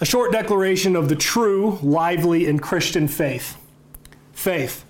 A 0.00 0.04
short 0.04 0.32
declaration 0.32 0.96
of 0.96 1.08
the 1.08 1.14
true, 1.14 1.78
lively, 1.80 2.46
and 2.48 2.60
Christian 2.60 3.06
faith. 3.06 3.56
Faith. 4.32 4.84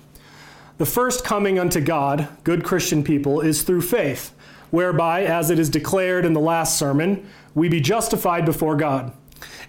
The 0.79 0.87
first 0.87 1.27
coming 1.27 1.59
unto 1.59 1.83
God, 1.83 2.29
good 2.43 2.65
Christian 2.65 3.05
people, 3.05 3.43
is 3.43 3.65
through 3.65 3.83
faith, 3.83 4.33
whereby, 4.71 5.25
as 5.25 5.51
it 5.51 5.59
is 5.59 5.69
declared 5.69 6.25
in 6.25 6.33
the 6.33 6.41
last 6.41 6.79
sermon, 6.79 7.29
we 7.55 7.69
be 7.69 7.83
justified 7.83 8.47
before 8.47 8.77
God. 8.77 9.13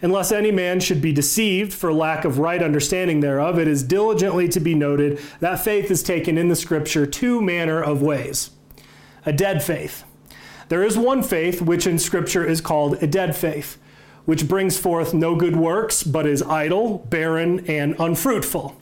Unless 0.01 0.31
any 0.31 0.51
man 0.51 0.79
should 0.79 1.01
be 1.01 1.11
deceived 1.11 1.73
for 1.73 1.91
lack 1.91 2.23
of 2.23 2.39
right 2.39 2.63
understanding 2.63 3.19
thereof, 3.19 3.59
it 3.59 3.67
is 3.67 3.83
diligently 3.83 4.47
to 4.47 4.61
be 4.61 4.73
noted 4.73 5.19
that 5.41 5.59
faith 5.59 5.91
is 5.91 6.01
taken 6.01 6.37
in 6.37 6.47
the 6.47 6.55
Scripture 6.55 7.05
two 7.05 7.41
manner 7.41 7.83
of 7.83 8.01
ways. 8.01 8.51
A 9.25 9.33
dead 9.33 9.61
faith. 9.61 10.05
There 10.69 10.81
is 10.81 10.97
one 10.97 11.21
faith 11.21 11.61
which 11.61 11.85
in 11.85 11.99
Scripture 11.99 12.45
is 12.45 12.61
called 12.61 13.03
a 13.03 13.07
dead 13.07 13.35
faith 13.35 13.77
which 14.25 14.47
brings 14.47 14.77
forth 14.77 15.13
no 15.13 15.35
good 15.35 15.55
works, 15.55 16.03
but 16.03 16.25
is 16.25 16.41
idle, 16.43 16.99
barren, 17.09 17.65
and 17.67 17.95
unfruitful. 17.99 18.75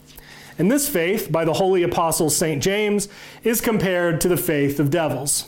And 0.57 0.71
this 0.71 0.87
faith, 0.87 1.31
by 1.31 1.45
the 1.45 1.53
holy 1.53 1.83
apostle 1.83 2.29
St. 2.29 2.61
James, 2.61 3.09
is 3.43 3.61
compared 3.61 4.21
to 4.21 4.27
the 4.27 4.37
faith 4.37 4.79
of 4.79 4.89
devils, 4.89 5.47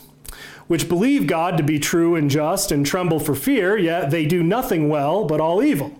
which 0.66 0.88
believe 0.88 1.26
God 1.26 1.56
to 1.56 1.62
be 1.62 1.78
true 1.78 2.16
and 2.16 2.30
just 2.30 2.72
and 2.72 2.84
tremble 2.84 3.20
for 3.20 3.34
fear, 3.34 3.76
yet 3.76 4.10
they 4.10 4.26
do 4.26 4.42
nothing 4.42 4.88
well, 4.88 5.24
but 5.24 5.40
all 5.40 5.62
evil. 5.62 5.96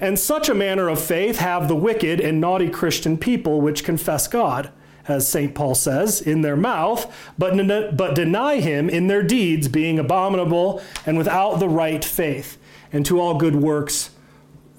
And 0.00 0.18
such 0.18 0.48
a 0.48 0.54
manner 0.54 0.88
of 0.88 1.00
faith 1.00 1.38
have 1.38 1.66
the 1.66 1.76
wicked 1.76 2.20
and 2.20 2.40
naughty 2.40 2.68
Christian 2.68 3.16
people 3.16 3.60
which 3.60 3.84
confess 3.84 4.28
God, 4.28 4.70
as 5.08 5.26
St. 5.26 5.54
Paul 5.54 5.74
says, 5.74 6.20
in 6.20 6.42
their 6.42 6.56
mouth, 6.56 7.12
but, 7.38 7.96
but 7.96 8.14
deny 8.14 8.60
him 8.60 8.90
in 8.90 9.06
their 9.06 9.22
deeds, 9.22 9.68
being 9.68 9.98
abominable 9.98 10.82
and 11.06 11.16
without 11.16 11.56
the 11.56 11.68
right 11.68 12.04
faith 12.04 12.58
and 12.92 13.04
to 13.06 13.20
all 13.20 13.38
good 13.38 13.56
works 13.56 14.10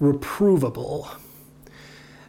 reprovable. 0.00 1.08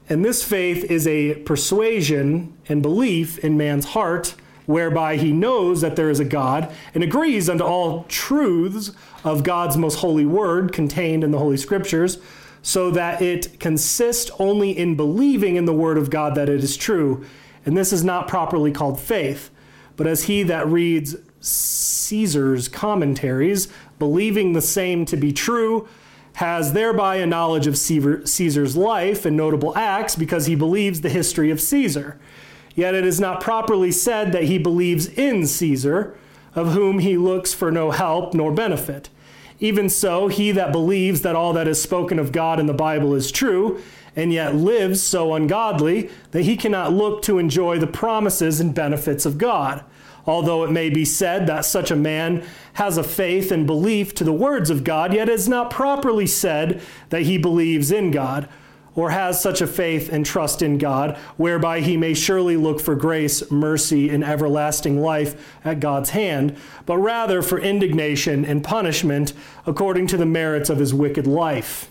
And 0.07 0.25
this 0.25 0.43
faith 0.43 0.83
is 0.85 1.05
a 1.05 1.35
persuasion 1.35 2.57
and 2.67 2.81
belief 2.81 3.37
in 3.39 3.57
man's 3.57 3.85
heart, 3.85 4.35
whereby 4.65 5.17
he 5.17 5.31
knows 5.31 5.81
that 5.81 5.95
there 5.95 6.09
is 6.09 6.19
a 6.19 6.25
God 6.25 6.71
and 6.93 7.03
agrees 7.03 7.49
unto 7.49 7.63
all 7.63 8.03
truths 8.03 8.91
of 9.23 9.43
God's 9.43 9.77
most 9.77 9.95
holy 9.95 10.25
word 10.25 10.73
contained 10.73 11.23
in 11.23 11.31
the 11.31 11.37
Holy 11.39 11.57
Scriptures, 11.57 12.17
so 12.61 12.91
that 12.91 13.21
it 13.21 13.59
consists 13.59 14.31
only 14.39 14.77
in 14.77 14.95
believing 14.95 15.55
in 15.55 15.65
the 15.65 15.73
word 15.73 15.97
of 15.97 16.09
God 16.09 16.35
that 16.35 16.49
it 16.49 16.63
is 16.63 16.75
true. 16.75 17.25
And 17.65 17.77
this 17.77 17.93
is 17.93 18.03
not 18.03 18.27
properly 18.27 18.71
called 18.71 18.99
faith, 18.99 19.49
but 19.95 20.07
as 20.07 20.23
he 20.23 20.43
that 20.43 20.67
reads 20.67 21.15
Caesar's 21.39 22.67
commentaries, 22.67 23.69
believing 23.99 24.53
the 24.53 24.61
same 24.61 25.05
to 25.05 25.17
be 25.17 25.31
true, 25.31 25.87
has 26.33 26.73
thereby 26.73 27.17
a 27.17 27.25
knowledge 27.25 27.67
of 27.67 27.77
Caesar's 27.77 28.77
life 28.77 29.25
and 29.25 29.35
notable 29.35 29.77
acts 29.77 30.15
because 30.15 30.45
he 30.45 30.55
believes 30.55 31.01
the 31.01 31.09
history 31.09 31.51
of 31.51 31.59
Caesar. 31.59 32.17
Yet 32.75 32.95
it 32.95 33.03
is 33.03 33.19
not 33.19 33.41
properly 33.41 33.91
said 33.91 34.31
that 34.31 34.45
he 34.45 34.57
believes 34.57 35.07
in 35.07 35.45
Caesar, 35.45 36.15
of 36.55 36.71
whom 36.71 36.99
he 36.99 37.17
looks 37.17 37.53
for 37.53 37.71
no 37.71 37.91
help 37.91 38.33
nor 38.33 38.53
benefit. 38.53 39.09
Even 39.59 39.89
so, 39.89 40.29
he 40.29 40.51
that 40.51 40.71
believes 40.71 41.21
that 41.21 41.35
all 41.35 41.51
that 41.53 41.67
is 41.67 41.81
spoken 41.81 42.17
of 42.17 42.31
God 42.31 42.59
in 42.59 42.67
the 42.67 42.73
Bible 42.73 43.13
is 43.13 43.31
true, 43.31 43.81
and 44.15 44.31
yet 44.31 44.55
lives 44.55 45.03
so 45.03 45.33
ungodly 45.33 46.09
that 46.31 46.43
he 46.43 46.55
cannot 46.55 46.93
look 46.93 47.21
to 47.23 47.37
enjoy 47.37 47.77
the 47.77 47.87
promises 47.87 48.61
and 48.61 48.73
benefits 48.73 49.25
of 49.25 49.37
God 49.37 49.83
although 50.29 50.63
it 50.63 50.69
may 50.69 50.91
be 50.91 51.03
said 51.03 51.47
that 51.47 51.65
such 51.65 51.89
a 51.89 51.95
man 51.95 52.45
has 52.73 52.99
a 52.99 53.03
faith 53.03 53.51
and 53.51 53.65
belief 53.65 54.13
to 54.13 54.23
the 54.23 54.31
words 54.31 54.69
of 54.69 54.83
God, 54.83 55.11
yet 55.11 55.27
it 55.27 55.33
is 55.33 55.49
not 55.49 55.71
properly 55.71 56.27
said 56.27 56.79
that 57.09 57.23
he 57.23 57.35
believes 57.35 57.91
in 57.91 58.11
God 58.11 58.47
or 58.93 59.09
has 59.09 59.41
such 59.41 59.59
a 59.59 59.65
faith 59.65 60.11
and 60.13 60.23
trust 60.23 60.61
in 60.61 60.77
God, 60.77 61.17
whereby 61.37 61.79
he 61.79 61.97
may 61.97 62.13
surely 62.13 62.57
look 62.57 62.79
for 62.79 62.93
grace, 62.93 63.49
mercy, 63.49 64.09
and 64.09 64.23
everlasting 64.23 65.01
life 65.01 65.57
at 65.65 65.79
God's 65.79 66.11
hand, 66.11 66.55
but 66.85 66.97
rather 66.97 67.41
for 67.41 67.59
indignation 67.59 68.45
and 68.45 68.63
punishment 68.63 69.33
according 69.65 70.05
to 70.07 70.17
the 70.17 70.27
merits 70.27 70.69
of 70.69 70.77
his 70.77 70.93
wicked 70.93 71.25
life. 71.25 71.89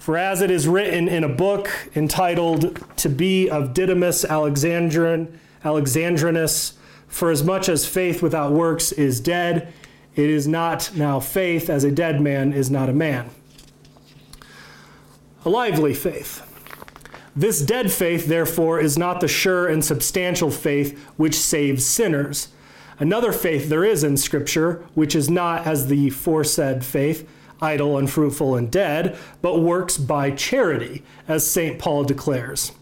For 0.00 0.16
as 0.16 0.40
it 0.40 0.50
is 0.50 0.66
written 0.66 1.06
in 1.06 1.22
a 1.22 1.28
book 1.28 1.70
entitled 1.94 2.82
To 2.96 3.08
Be 3.08 3.48
of 3.48 3.72
Didymus 3.72 4.24
Alexandrin, 4.24 5.38
Alexandrinus, 5.64 6.72
for 7.16 7.30
as 7.30 7.42
much 7.42 7.66
as 7.70 7.86
faith 7.86 8.20
without 8.20 8.52
works 8.52 8.92
is 8.92 9.20
dead, 9.20 9.72
it 10.16 10.28
is 10.28 10.46
not 10.46 10.90
now 10.94 11.18
faith, 11.18 11.70
as 11.70 11.82
a 11.82 11.90
dead 11.90 12.20
man 12.20 12.52
is 12.52 12.70
not 12.70 12.90
a 12.90 12.92
man. 12.92 13.30
A 15.42 15.48
lively 15.48 15.94
faith. 15.94 16.42
This 17.34 17.62
dead 17.62 17.90
faith, 17.90 18.26
therefore, 18.26 18.80
is 18.80 18.98
not 18.98 19.22
the 19.22 19.28
sure 19.28 19.66
and 19.66 19.82
substantial 19.82 20.50
faith 20.50 21.02
which 21.16 21.34
saves 21.34 21.86
sinners. 21.86 22.48
Another 22.98 23.32
faith 23.32 23.70
there 23.70 23.84
is 23.84 24.04
in 24.04 24.18
Scripture, 24.18 24.84
which 24.92 25.14
is 25.14 25.30
not 25.30 25.66
as 25.66 25.86
the 25.86 26.10
foresaid 26.10 26.84
faith, 26.84 27.26
idle, 27.62 27.96
unfruitful, 27.96 28.56
and 28.56 28.70
dead, 28.70 29.16
but 29.40 29.60
works 29.60 29.96
by 29.96 30.32
charity, 30.32 31.02
as 31.26 31.50
St. 31.50 31.78
Paul 31.78 32.04
declares 32.04 32.72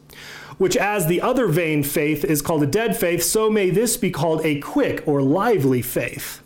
which 0.59 0.77
as 0.77 1.07
the 1.07 1.21
other 1.21 1.47
vain 1.49 1.83
faith 1.83 2.25
is 2.25 2.43
called 2.43 2.63
a 2.63 2.67
dead 2.67 2.97
faith, 2.97 3.23
so 3.23 3.51
may 3.51 3.71
this 3.71 3.97
be 3.97 4.11
called 4.11 4.45
a 4.45 4.61
quick 4.61 5.03
or 5.07 5.23
lively 5.23 5.83
faith. 5.83 6.41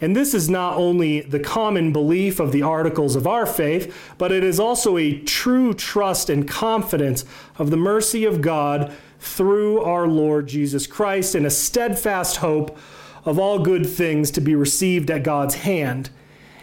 And 0.00 0.16
this 0.16 0.32
is 0.32 0.48
not 0.48 0.76
only 0.76 1.20
the 1.20 1.40
common 1.40 1.92
belief 1.92 2.40
of 2.40 2.52
the 2.52 2.62
articles 2.62 3.16
of 3.16 3.26
our 3.26 3.44
faith, 3.44 4.14
but 4.16 4.32
it 4.32 4.42
is 4.42 4.58
also 4.58 4.96
a 4.96 5.18
true 5.20 5.74
trust 5.74 6.30
and 6.30 6.48
confidence 6.48 7.24
of 7.58 7.70
the 7.70 7.76
mercy 7.76 8.24
of 8.24 8.40
God 8.40 8.94
through 9.18 9.82
our 9.82 10.08
Lord 10.08 10.46
Jesus 10.46 10.86
Christ 10.86 11.34
and 11.34 11.44
a 11.44 11.50
steadfast 11.50 12.38
hope 12.38 12.78
of 13.26 13.38
all 13.38 13.58
good 13.58 13.86
things 13.86 14.30
to 14.30 14.40
be 14.40 14.54
received 14.54 15.10
at 15.10 15.22
God's 15.22 15.56
hand. 15.56 16.08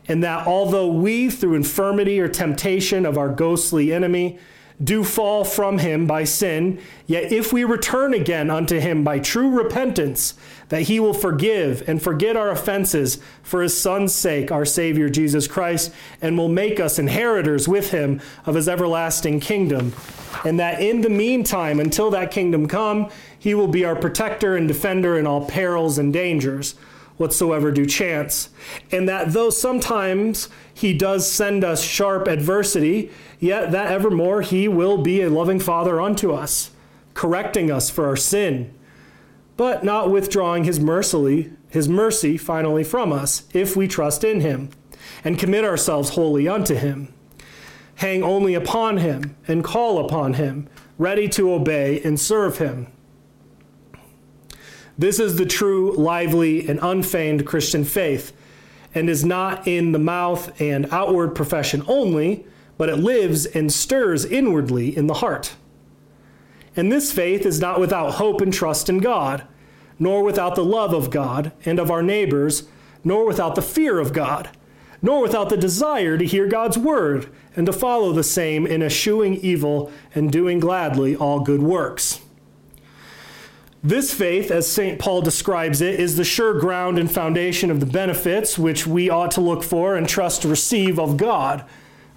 And 0.08 0.24
that 0.24 0.48
although 0.48 0.88
we, 0.88 1.30
through 1.30 1.54
infirmity 1.54 2.20
or 2.20 2.28
temptation 2.28 3.06
of 3.06 3.18
our 3.18 3.30
ghostly 3.30 3.94
enemy, 3.94 4.40
do 4.84 5.04
fall 5.04 5.44
from 5.44 5.80
him 5.80 6.06
by 6.06 6.24
sin, 6.24 6.80
yet 7.08 7.32
if 7.32 7.52
we 7.52 7.64
return 7.64 8.14
again 8.14 8.52
unto 8.52 8.80
him 8.80 9.04
by 9.04 9.18
true 9.18 9.50
repentance, 9.50 10.36
that 10.70 10.84
he 10.84 11.00
will 11.00 11.16
forgive 11.16 11.88
and 11.90 12.02
forget 12.02 12.36
our 12.36 12.52
offenses 12.52 13.20
for 13.42 13.64
his 13.64 13.80
Son's 13.80 14.14
sake, 14.14 14.52
our 14.52 14.66
Savior 14.66 15.10
Jesus 15.10 15.48
Christ, 15.48 15.92
and 16.22 16.38
will 16.38 16.50
make 16.50 16.80
us 16.80 17.00
inheritors 17.00 17.68
with 17.68 17.90
him 17.90 18.22
of 18.46 18.54
his 18.54 18.70
everlasting 18.70 19.40
kingdom. 19.40 19.94
And 20.46 20.60
that 20.60 20.80
in 20.80 21.02
the 21.02 21.10
meantime, 21.10 21.80
until 21.80 22.12
that 22.12 22.30
kingdom 22.30 22.68
come, 22.68 23.10
he 23.40 23.56
will 23.56 23.68
be 23.68 23.84
our 23.84 23.96
protector 23.96 24.56
and 24.56 24.68
defender 24.68 25.18
in 25.18 25.26
all 25.26 25.46
perils 25.46 25.98
and 25.98 26.14
dangers 26.14 26.76
whatsoever 27.18 27.72
do 27.72 27.86
chance. 27.86 28.50
And 28.92 29.08
that 29.10 29.34
though 29.34 29.50
sometimes 29.50 30.50
he 30.74 30.94
does 30.94 31.30
send 31.30 31.64
us 31.64 31.84
sharp 31.84 32.28
adversity, 32.28 33.12
yet 33.40 33.72
that 33.72 33.92
evermore 33.92 34.42
he 34.42 34.68
will 34.68 34.98
be 34.98 35.22
a 35.22 35.30
loving 35.30 35.60
father 35.60 36.00
unto 36.00 36.32
us, 36.32 36.72
correcting 37.14 37.72
us 37.72 37.90
for 37.90 38.06
our 38.06 38.16
sin, 38.16 38.74
but 39.58 39.84
not 39.84 40.12
withdrawing 40.12 40.64
his 40.64 40.80
mercy, 40.80 41.52
his 41.70 41.90
mercy 41.90 42.38
finally 42.38 42.84
from 42.84 43.12
us, 43.12 43.44
if 43.54 43.76
we 43.76 43.88
trust 43.88 44.24
in 44.24 44.42
him, 44.42 44.70
and 45.24 45.40
commit 45.40 45.66
ourselves 45.66 46.10
wholly 46.10 46.48
unto 46.48 46.76
him. 46.76 47.14
Hang 47.96 48.22
only 48.22 48.54
upon 48.54 48.98
him 48.98 49.36
and 49.48 49.64
call 49.64 49.98
upon 50.06 50.34
him, 50.34 50.70
ready 51.00 51.28
to 51.30 51.52
obey 51.52 52.00
and 52.04 52.20
serve 52.20 52.60
him. 52.60 52.88
This 54.98 55.20
is 55.20 55.36
the 55.36 55.46
true, 55.46 55.94
lively, 55.96 56.68
and 56.68 56.80
unfeigned 56.82 57.46
Christian 57.46 57.84
faith, 57.84 58.34
and 58.96 59.10
is 59.10 59.24
not 59.24 59.68
in 59.68 59.92
the 59.92 60.00
mouth 60.00 60.60
and 60.60 60.88
outward 60.92 61.36
profession 61.36 61.84
only, 61.88 62.46
but 62.78 62.90
it 62.90 62.98
lives 62.98 63.46
and 63.46 63.72
stirs 63.72 64.26
inwardly 64.26 64.96
in 64.96 65.08
the 65.08 65.16
heart. 65.16 65.56
And 66.76 66.92
this 66.92 67.12
faith 67.12 67.46
is 67.46 67.60
not 67.60 67.80
without 67.80 68.16
hope 68.16 68.42
and 68.42 68.54
trust 68.54 68.90
in 68.90 69.00
God, 69.00 69.46
nor 70.00 70.24
without 70.24 70.56
the 70.56 70.66
love 70.66 70.94
of 70.94 71.10
God 71.10 71.52
and 71.66 71.80
of 71.80 71.92
our 71.92 72.04
neighbors, 72.04 72.68
nor 73.04 73.26
without 73.26 73.56
the 73.56 73.62
fear 73.62 74.00
of 74.00 74.14
God, 74.14 74.50
nor 75.02 75.22
without 75.22 75.50
the 75.50 75.58
desire 75.58 76.18
to 76.18 76.26
hear 76.26 76.48
God's 76.48 76.78
word 76.78 77.30
and 77.56 77.66
to 77.66 77.74
follow 77.74 78.14
the 78.14 78.24
same 78.24 78.66
in 78.66 78.82
eschewing 78.82 79.36
evil 79.38 79.92
and 80.14 80.32
doing 80.32 80.60
gladly 80.60 81.16
all 81.16 81.40
good 81.40 81.62
works. 81.62 82.22
This 83.88 84.14
faith, 84.14 84.52
as 84.52 84.70
St. 84.70 85.00
Paul 85.00 85.22
describes 85.22 85.80
it, 85.80 85.98
is 85.98 86.18
the 86.18 86.26
sure 86.26 86.60
ground 86.60 87.00
and 87.00 87.10
foundation 87.10 87.72
of 87.72 87.80
the 87.80 87.86
benefits 87.86 88.60
which 88.60 88.86
we 88.86 89.10
ought 89.10 89.32
to 89.32 89.40
look 89.40 89.64
for 89.64 89.96
and 89.96 90.10
trust 90.10 90.42
to 90.42 90.50
receive 90.50 91.00
of 91.00 91.16
God 91.16 91.64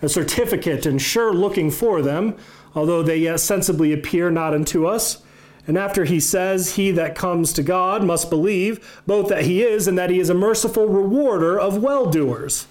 a 0.02 0.08
certificate 0.08 0.84
and 0.84 1.00
sure 1.00 1.32
looking 1.32 1.70
for 1.70 2.02
them, 2.02 2.36
although 2.74 3.04
they 3.04 3.18
yet 3.18 3.38
sensibly 3.38 3.92
appear 3.92 4.32
not 4.32 4.52
unto 4.52 4.84
us. 4.84 5.22
And 5.64 5.78
after 5.78 6.06
he 6.06 6.18
says, 6.18 6.74
He 6.74 6.90
that 6.90 7.14
comes 7.14 7.52
to 7.52 7.62
God 7.62 8.02
must 8.02 8.30
believe 8.30 9.00
both 9.06 9.28
that 9.28 9.44
he 9.44 9.62
is 9.62 9.86
and 9.86 9.96
that 9.96 10.10
he 10.10 10.18
is 10.18 10.28
a 10.28 10.34
merciful 10.34 10.88
rewarder 10.88 11.56
of 11.56 11.80
well 11.80 12.06
doers. 12.06 12.66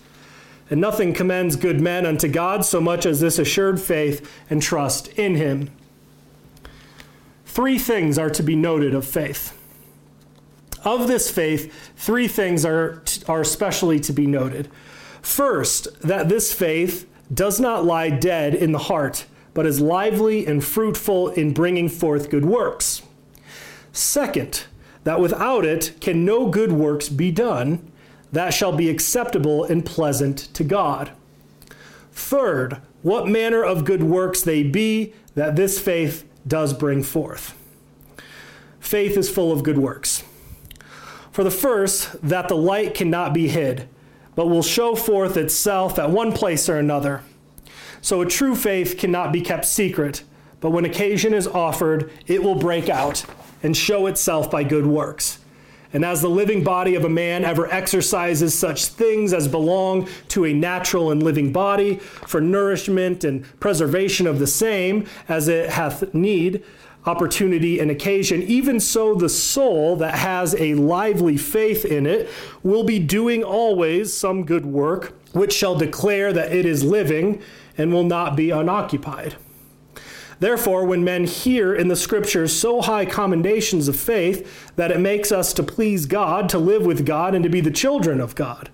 And 0.69 0.81
nothing 0.81 1.13
commends 1.13 1.55
good 1.55 1.79
men 1.79 2.05
unto 2.05 2.27
God 2.27 2.65
so 2.65 2.81
much 2.81 3.05
as 3.05 3.21
this 3.21 3.39
assured 3.39 3.79
faith 3.79 4.29
and 4.49 4.61
trust 4.61 5.07
in 5.17 5.35
him. 5.35 5.69
Three 7.59 7.77
things 7.77 8.17
are 8.17 8.29
to 8.29 8.41
be 8.41 8.55
noted 8.55 8.93
of 8.93 9.05
faith. 9.05 9.53
Of 10.85 11.09
this 11.09 11.29
faith, 11.29 11.91
three 11.97 12.29
things 12.29 12.63
are, 12.63 13.03
are 13.27 13.41
especially 13.41 13.99
to 13.99 14.13
be 14.13 14.25
noted. 14.25 14.69
First, 15.21 15.89
that 15.99 16.29
this 16.29 16.53
faith 16.53 17.05
does 17.33 17.59
not 17.59 17.83
lie 17.83 18.11
dead 18.11 18.55
in 18.55 18.71
the 18.71 18.77
heart, 18.77 19.25
but 19.53 19.65
is 19.65 19.81
lively 19.81 20.47
and 20.47 20.63
fruitful 20.63 21.31
in 21.31 21.51
bringing 21.51 21.89
forth 21.89 22.29
good 22.29 22.45
works. 22.45 23.01
Second, 23.91 24.63
that 25.03 25.19
without 25.19 25.65
it 25.65 25.95
can 25.99 26.23
no 26.23 26.47
good 26.47 26.71
works 26.71 27.09
be 27.09 27.29
done 27.29 27.91
that 28.31 28.53
shall 28.53 28.71
be 28.71 28.89
acceptable 28.89 29.65
and 29.65 29.85
pleasant 29.85 30.37
to 30.53 30.63
God. 30.63 31.11
Third, 32.13 32.77
what 33.01 33.27
manner 33.27 33.61
of 33.61 33.83
good 33.83 34.03
works 34.03 34.43
they 34.43 34.63
be 34.63 35.13
that 35.35 35.57
this 35.57 35.77
faith 35.77 36.23
does 36.49 36.73
bring 36.73 37.03
forth. 37.03 37.55
Faith 38.79 39.15
is 39.15 39.29
full 39.29 39.51
of 39.51 39.63
good 39.63 39.77
works. 39.77 40.23
For 41.31 41.43
the 41.43 41.51
first, 41.51 42.21
that 42.27 42.47
the 42.47 42.57
light 42.57 42.93
cannot 42.93 43.33
be 43.33 43.47
hid, 43.47 43.87
but 44.35 44.47
will 44.47 44.63
show 44.63 44.95
forth 44.95 45.37
itself 45.37 45.99
at 45.99 46.09
one 46.09 46.33
place 46.33 46.67
or 46.67 46.77
another. 46.77 47.23
So 48.01 48.21
a 48.21 48.25
true 48.25 48.55
faith 48.55 48.97
cannot 48.97 49.31
be 49.31 49.41
kept 49.41 49.65
secret, 49.65 50.23
but 50.59 50.71
when 50.71 50.85
occasion 50.85 51.33
is 51.33 51.47
offered, 51.47 52.11
it 52.27 52.43
will 52.43 52.55
break 52.55 52.89
out 52.89 53.23
and 53.61 53.75
show 53.75 54.07
itself 54.07 54.49
by 54.49 54.63
good 54.63 54.85
works. 54.85 55.39
And 55.91 56.05
as 56.05 56.21
the 56.21 56.29
living 56.29 56.63
body 56.63 56.95
of 56.95 57.03
a 57.03 57.09
man 57.09 57.43
ever 57.43 57.67
exercises 57.71 58.57
such 58.57 58.85
things 58.85 59.33
as 59.33 59.47
belong 59.47 60.07
to 60.29 60.45
a 60.45 60.53
natural 60.53 61.09
and 61.11 61.23
living 61.23 61.51
body 61.51 61.95
for 61.95 62.39
nourishment 62.39 63.23
and 63.23 63.43
preservation 63.59 64.27
of 64.27 64.37
the 64.37 64.47
same 64.47 65.07
as 65.27 65.47
it 65.47 65.71
hath 65.71 66.13
need, 66.13 66.63
opportunity, 67.05 67.79
and 67.79 67.89
occasion, 67.89 68.43
even 68.43 68.79
so 68.79 69.15
the 69.15 69.29
soul 69.29 69.95
that 69.95 70.15
has 70.15 70.53
a 70.55 70.75
lively 70.75 71.37
faith 71.37 71.85
in 71.85 72.05
it 72.05 72.29
will 72.61 72.83
be 72.83 72.99
doing 72.99 73.43
always 73.43 74.13
some 74.13 74.45
good 74.45 74.65
work, 74.65 75.17
which 75.31 75.53
shall 75.53 75.75
declare 75.75 76.31
that 76.33 76.53
it 76.53 76.65
is 76.67 76.83
living 76.83 77.41
and 77.77 77.91
will 77.91 78.03
not 78.03 78.35
be 78.35 78.51
unoccupied. 78.51 79.35
Therefore, 80.39 80.85
when 80.85 81.03
men 81.03 81.25
hear 81.25 81.75
in 81.75 81.89
the 81.89 81.95
scriptures 81.95 82.57
so 82.57 82.81
high 82.81 83.05
commendations 83.05 83.87
of 83.87 83.99
faith 83.99 84.73
that 84.77 84.91
it 84.91 84.99
makes 84.99 85.31
us 85.31 85.51
to 85.53 85.63
please 85.63 86.05
God, 86.05 86.47
to 86.49 86.57
live 86.57 86.85
with 86.85 87.05
God, 87.05 87.35
and 87.35 87.43
to 87.43 87.49
be 87.49 87.61
the 87.61 87.71
children 87.71 88.21
of 88.21 88.35
God, 88.35 88.69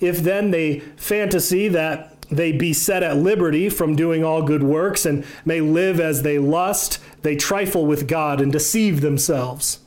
if 0.00 0.18
then 0.18 0.52
they 0.52 0.80
fantasy 0.96 1.68
that 1.68 2.08
they 2.30 2.52
be 2.52 2.72
set 2.72 3.02
at 3.02 3.16
liberty 3.16 3.68
from 3.68 3.96
doing 3.96 4.24
all 4.24 4.42
good 4.42 4.62
works 4.62 5.04
and 5.04 5.24
may 5.44 5.60
live 5.60 6.00
as 6.00 6.22
they 6.22 6.38
lust, 6.38 6.98
they 7.22 7.36
trifle 7.36 7.84
with 7.84 8.08
God 8.08 8.40
and 8.40 8.50
deceive 8.50 9.00
themselves. 9.00 9.80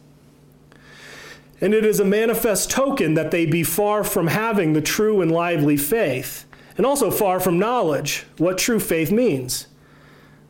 And 1.61 1.73
it 1.73 1.85
is 1.85 1.99
a 1.99 2.05
manifest 2.05 2.69
token 2.69 3.13
that 3.13 3.31
they 3.31 3.45
be 3.45 3.63
far 3.63 4.03
from 4.03 4.27
having 4.27 4.73
the 4.73 4.81
true 4.81 5.21
and 5.21 5.31
lively 5.31 5.77
faith, 5.77 6.45
and 6.77 6.85
also 6.85 7.09
far 7.09 7.39
from 7.39 7.57
knowledge 7.57 8.25
what 8.37 8.57
true 8.57 8.79
faith 8.79 9.11
means. 9.11 9.67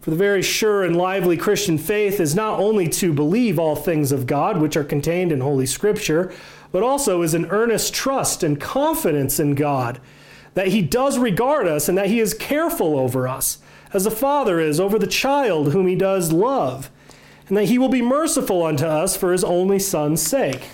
For 0.06 0.12
the 0.12 0.18
very 0.18 0.44
sure 0.44 0.84
and 0.84 0.96
lively 0.96 1.36
Christian 1.36 1.80
faith 1.80 2.19
is 2.19 2.36
not 2.36 2.60
only 2.60 2.88
to 2.90 3.12
believe 3.12 3.57
all 3.57 3.75
things 3.75 4.12
of 4.12 4.28
God, 4.28 4.62
which 4.62 4.78
are 4.78 4.84
contained 4.84 5.31
in 5.31 5.42
Holy 5.42 5.66
Scripture, 5.66 6.31
but 6.72 6.84
also 6.84 7.24
is 7.24 7.34
an 7.34 7.48
earnest 7.48 7.92
trust 7.92 8.44
and 8.44 8.62
confidence 8.62 9.40
in 9.40 9.56
God 9.56 10.00
that 10.54 10.68
He 10.68 10.84
does 10.84 11.18
regard 11.18 11.68
us 11.68 11.90
and 11.90 11.98
that 11.98 12.06
He 12.06 12.19
is 12.19 12.36
careful 12.36 13.00
over 13.00 13.28
us, 13.28 13.57
as 13.94 14.06
a 14.06 14.12
Father 14.12 14.60
is 14.60 14.80
over 14.80 15.00
the 15.00 15.07
child 15.07 15.72
whom 15.72 15.88
He 15.88 15.96
does 15.96 16.31
love, 16.31 16.92
and 17.48 17.57
that 17.57 17.66
He 17.66 17.80
will 17.80 17.90
be 17.90 18.04
merciful 18.04 18.62
unto 18.62 18.86
us 18.86 19.18
for 19.18 19.31
His 19.31 19.44
only 19.44 19.80
Son's 19.80 20.22
sake. 20.22 20.69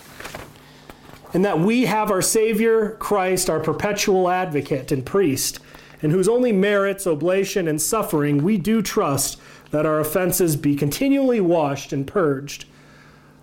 And 1.34 1.46
that 1.46 1.62
we 1.62 1.86
have 1.86 2.12
our 2.12 2.22
Savior, 2.22 2.98
Christ, 3.00 3.50
our 3.50 3.62
perpetual 3.62 4.30
advocate 4.30 4.92
and 4.92 5.06
priest 5.06 5.62
in 6.02 6.12
whose 6.12 6.28
only 6.28 6.52
merits, 6.52 7.06
oblation, 7.06 7.68
and 7.68 7.82
suffering 7.82 8.44
we 8.44 8.58
do 8.58 8.82
trust 8.82 9.40
that 9.72 9.86
our 9.86 10.00
offenses 10.00 10.56
be 10.56 10.76
continually 10.76 11.42
washed 11.42 11.94
and 11.94 12.08
purged. 12.08 12.66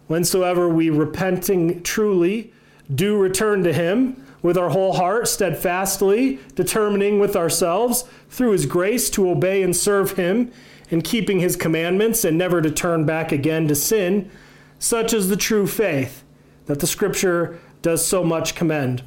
Whensoever 0.09 0.69
we, 0.69 0.91
repenting 0.91 1.83
truly, 1.83 2.53
do 2.95 3.17
return 3.17 3.63
to 3.65 3.73
him 3.73 4.25
with 4.43 4.57
our 4.57 4.71
whole 4.71 4.95
heart, 4.95 5.29
steadfastly, 5.29 6.39
determining 6.55 7.19
with 7.19 7.37
ourselves, 7.37 8.05
through 8.31 8.53
his 8.53 8.67
grace, 8.67 9.11
to 9.11 9.29
obey 9.29 9.63
and 9.63 9.77
serve 9.77 10.13
him, 10.13 10.51
in 10.91 11.03
keeping 11.03 11.41
his 11.41 11.57
commandments, 11.57 12.25
and 12.25 12.39
never 12.39 12.63
to 12.63 12.71
turn 12.71 13.05
back 13.05 13.33
again 13.33 13.69
to 13.69 13.75
sin, 13.75 14.31
such 14.79 15.13
is 15.13 15.29
the 15.29 15.37
true 15.37 15.67
faith 15.67 16.25
that 16.67 16.81
the 16.81 16.87
Scripture 16.87 17.59
does 17.83 18.07
so 18.07 18.25
much 18.25 18.55
commend 18.55 19.03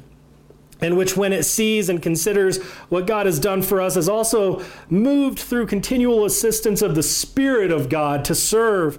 and 0.82 0.96
which, 0.96 1.16
when 1.16 1.32
it 1.32 1.44
sees 1.44 1.88
and 1.88 2.02
considers 2.02 2.60
what 2.90 3.06
God 3.06 3.26
has 3.26 3.38
done 3.38 3.62
for 3.62 3.80
us, 3.80 3.96
is 3.96 4.08
also 4.08 4.62
moved 4.90 5.38
through 5.38 5.66
continual 5.68 6.24
assistance 6.24 6.82
of 6.82 6.96
the 6.96 7.02
Spirit 7.02 7.70
of 7.70 7.88
God 7.88 8.24
to 8.26 8.34
serve 8.34 8.98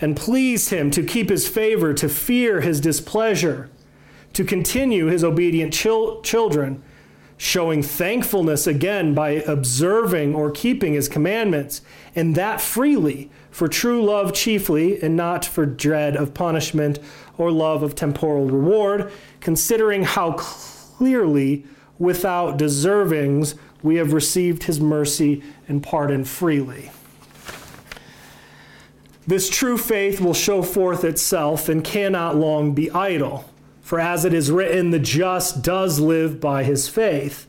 and 0.00 0.16
please 0.16 0.68
Him, 0.68 0.90
to 0.92 1.02
keep 1.02 1.28
His 1.28 1.48
favor, 1.48 1.92
to 1.94 2.08
fear 2.08 2.60
His 2.60 2.80
displeasure, 2.80 3.68
to 4.32 4.44
continue 4.44 5.06
His 5.06 5.24
obedient 5.24 5.74
chil- 5.74 6.22
children, 6.22 6.82
showing 7.36 7.82
thankfulness 7.82 8.66
again 8.66 9.12
by 9.12 9.30
observing 9.30 10.36
or 10.36 10.52
keeping 10.52 10.94
His 10.94 11.08
commandments, 11.08 11.82
and 12.14 12.36
that 12.36 12.60
freely, 12.60 13.28
for 13.50 13.66
true 13.66 14.04
love 14.04 14.32
chiefly, 14.32 15.02
and 15.02 15.16
not 15.16 15.44
for 15.44 15.66
dread 15.66 16.16
of 16.16 16.32
punishment 16.32 17.00
or 17.36 17.50
love 17.50 17.82
of 17.82 17.96
temporal 17.96 18.46
reward, 18.46 19.10
considering 19.40 20.04
how 20.04 20.32
clearly 20.98 21.64
without 21.96 22.58
deservings 22.58 23.56
we 23.84 23.96
have 23.96 24.12
received 24.12 24.64
his 24.64 24.80
mercy 24.80 25.40
and 25.68 25.80
pardon 25.80 26.24
freely. 26.24 26.90
This 29.24 29.48
true 29.48 29.78
faith 29.78 30.20
will 30.20 30.34
show 30.34 30.60
forth 30.62 31.04
itself 31.04 31.68
and 31.68 31.84
cannot 31.84 32.34
long 32.36 32.74
be 32.74 32.90
idle. 32.90 33.48
For 33.80 34.00
as 34.00 34.24
it 34.24 34.34
is 34.34 34.50
written, 34.50 34.90
the 34.90 34.98
just 34.98 35.62
does 35.62 36.00
live 36.00 36.40
by 36.40 36.64
his 36.64 36.88
faith. 36.88 37.46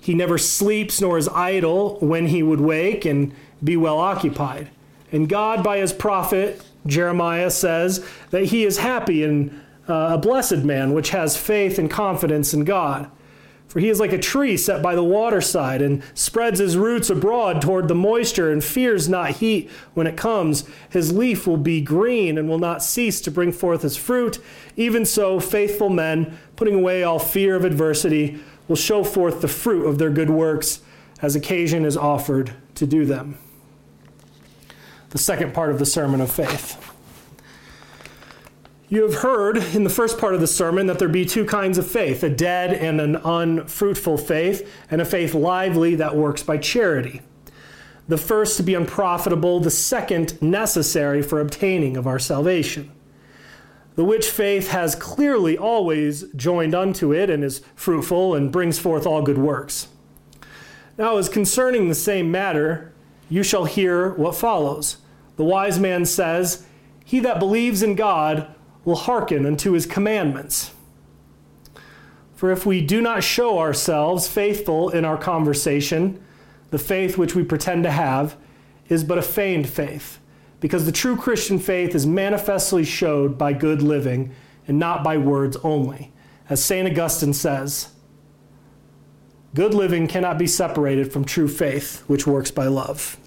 He 0.00 0.14
never 0.14 0.38
sleeps 0.38 1.00
nor 1.00 1.18
is 1.18 1.28
idle 1.28 1.98
when 1.98 2.28
he 2.28 2.44
would 2.44 2.60
wake 2.60 3.04
and 3.04 3.34
be 3.62 3.76
well 3.76 3.98
occupied. 3.98 4.70
And 5.10 5.28
God, 5.28 5.64
by 5.64 5.78
his 5.78 5.92
prophet 5.92 6.64
Jeremiah, 6.86 7.50
says 7.50 8.06
that 8.30 8.46
he 8.46 8.64
is 8.64 8.78
happy 8.78 9.24
and 9.24 9.62
uh, 9.88 10.10
a 10.12 10.18
blessed 10.18 10.58
man 10.58 10.92
which 10.94 11.10
has 11.10 11.36
faith 11.36 11.78
and 11.78 11.90
confidence 11.90 12.54
in 12.54 12.64
God. 12.64 13.10
For 13.72 13.80
he 13.80 13.88
is 13.88 14.00
like 14.00 14.12
a 14.12 14.18
tree 14.18 14.58
set 14.58 14.82
by 14.82 14.94
the 14.94 15.02
waterside 15.02 15.80
and 15.80 16.02
spreads 16.12 16.58
his 16.58 16.76
roots 16.76 17.08
abroad 17.08 17.62
toward 17.62 17.88
the 17.88 17.94
moisture 17.94 18.52
and 18.52 18.62
fears 18.62 19.08
not 19.08 19.30
heat 19.30 19.70
when 19.94 20.06
it 20.06 20.14
comes. 20.14 20.64
His 20.90 21.10
leaf 21.10 21.46
will 21.46 21.56
be 21.56 21.80
green 21.80 22.36
and 22.36 22.50
will 22.50 22.58
not 22.58 22.82
cease 22.82 23.18
to 23.22 23.30
bring 23.30 23.50
forth 23.50 23.80
his 23.80 23.96
fruit. 23.96 24.38
Even 24.76 25.06
so, 25.06 25.40
faithful 25.40 25.88
men, 25.88 26.38
putting 26.54 26.74
away 26.74 27.02
all 27.02 27.18
fear 27.18 27.56
of 27.56 27.64
adversity, 27.64 28.38
will 28.68 28.76
show 28.76 29.02
forth 29.02 29.40
the 29.40 29.48
fruit 29.48 29.86
of 29.86 29.96
their 29.96 30.10
good 30.10 30.28
works 30.28 30.80
as 31.22 31.34
occasion 31.34 31.86
is 31.86 31.96
offered 31.96 32.52
to 32.74 32.86
do 32.86 33.06
them. 33.06 33.38
The 35.10 35.18
second 35.18 35.54
part 35.54 35.70
of 35.70 35.78
the 35.78 35.86
sermon 35.86 36.20
of 36.20 36.30
faith. 36.30 36.91
You 38.92 39.04
have 39.04 39.22
heard 39.22 39.56
in 39.56 39.84
the 39.84 39.88
first 39.88 40.18
part 40.18 40.34
of 40.34 40.42
the 40.42 40.46
sermon 40.46 40.86
that 40.88 40.98
there 40.98 41.08
be 41.08 41.24
two 41.24 41.46
kinds 41.46 41.78
of 41.78 41.90
faith 41.90 42.22
a 42.22 42.28
dead 42.28 42.74
and 42.74 43.00
an 43.00 43.16
unfruitful 43.16 44.18
faith, 44.18 44.70
and 44.90 45.00
a 45.00 45.06
faith 45.06 45.32
lively 45.32 45.94
that 45.94 46.14
works 46.14 46.42
by 46.42 46.58
charity. 46.58 47.22
The 48.06 48.18
first 48.18 48.58
to 48.58 48.62
be 48.62 48.74
unprofitable, 48.74 49.60
the 49.60 49.70
second 49.70 50.42
necessary 50.42 51.22
for 51.22 51.40
obtaining 51.40 51.96
of 51.96 52.06
our 52.06 52.18
salvation. 52.18 52.92
The 53.94 54.04
which 54.04 54.28
faith 54.28 54.68
has 54.68 54.94
clearly 54.94 55.56
always 55.56 56.24
joined 56.36 56.74
unto 56.74 57.14
it 57.14 57.30
and 57.30 57.42
is 57.42 57.62
fruitful 57.74 58.34
and 58.34 58.52
brings 58.52 58.78
forth 58.78 59.06
all 59.06 59.22
good 59.22 59.38
works. 59.38 59.88
Now, 60.98 61.16
as 61.16 61.30
concerning 61.30 61.88
the 61.88 61.94
same 61.94 62.30
matter, 62.30 62.92
you 63.30 63.42
shall 63.42 63.64
hear 63.64 64.10
what 64.10 64.34
follows. 64.34 64.98
The 65.36 65.44
wise 65.44 65.78
man 65.78 66.04
says, 66.04 66.66
He 67.06 67.20
that 67.20 67.38
believes 67.38 67.82
in 67.82 67.94
God 67.94 68.54
will 68.84 68.96
hearken 68.96 69.46
unto 69.46 69.72
his 69.72 69.86
commandments. 69.86 70.72
For 72.34 72.50
if 72.50 72.66
we 72.66 72.80
do 72.80 73.00
not 73.00 73.22
show 73.22 73.58
ourselves 73.58 74.26
faithful 74.26 74.90
in 74.90 75.04
our 75.04 75.16
conversation, 75.16 76.22
the 76.70 76.78
faith 76.78 77.16
which 77.16 77.34
we 77.34 77.44
pretend 77.44 77.84
to 77.84 77.90
have 77.90 78.36
is 78.88 79.04
but 79.04 79.18
a 79.18 79.22
feigned 79.22 79.68
faith, 79.68 80.18
because 80.58 80.84
the 80.84 80.92
true 80.92 81.16
Christian 81.16 81.58
faith 81.58 81.94
is 81.94 82.06
manifestly 82.06 82.84
showed 82.84 83.38
by 83.38 83.52
good 83.52 83.82
living 83.82 84.34
and 84.66 84.78
not 84.78 85.04
by 85.04 85.18
words 85.18 85.56
only. 85.58 86.12
As 86.48 86.64
St. 86.64 86.88
Augustine 86.88 87.32
says, 87.32 87.92
Good 89.54 89.74
living 89.74 90.06
cannot 90.06 90.38
be 90.38 90.46
separated 90.46 91.12
from 91.12 91.24
true 91.24 91.48
faith, 91.48 92.02
which 92.06 92.26
works 92.26 92.50
by 92.50 92.66
love. 92.66 93.18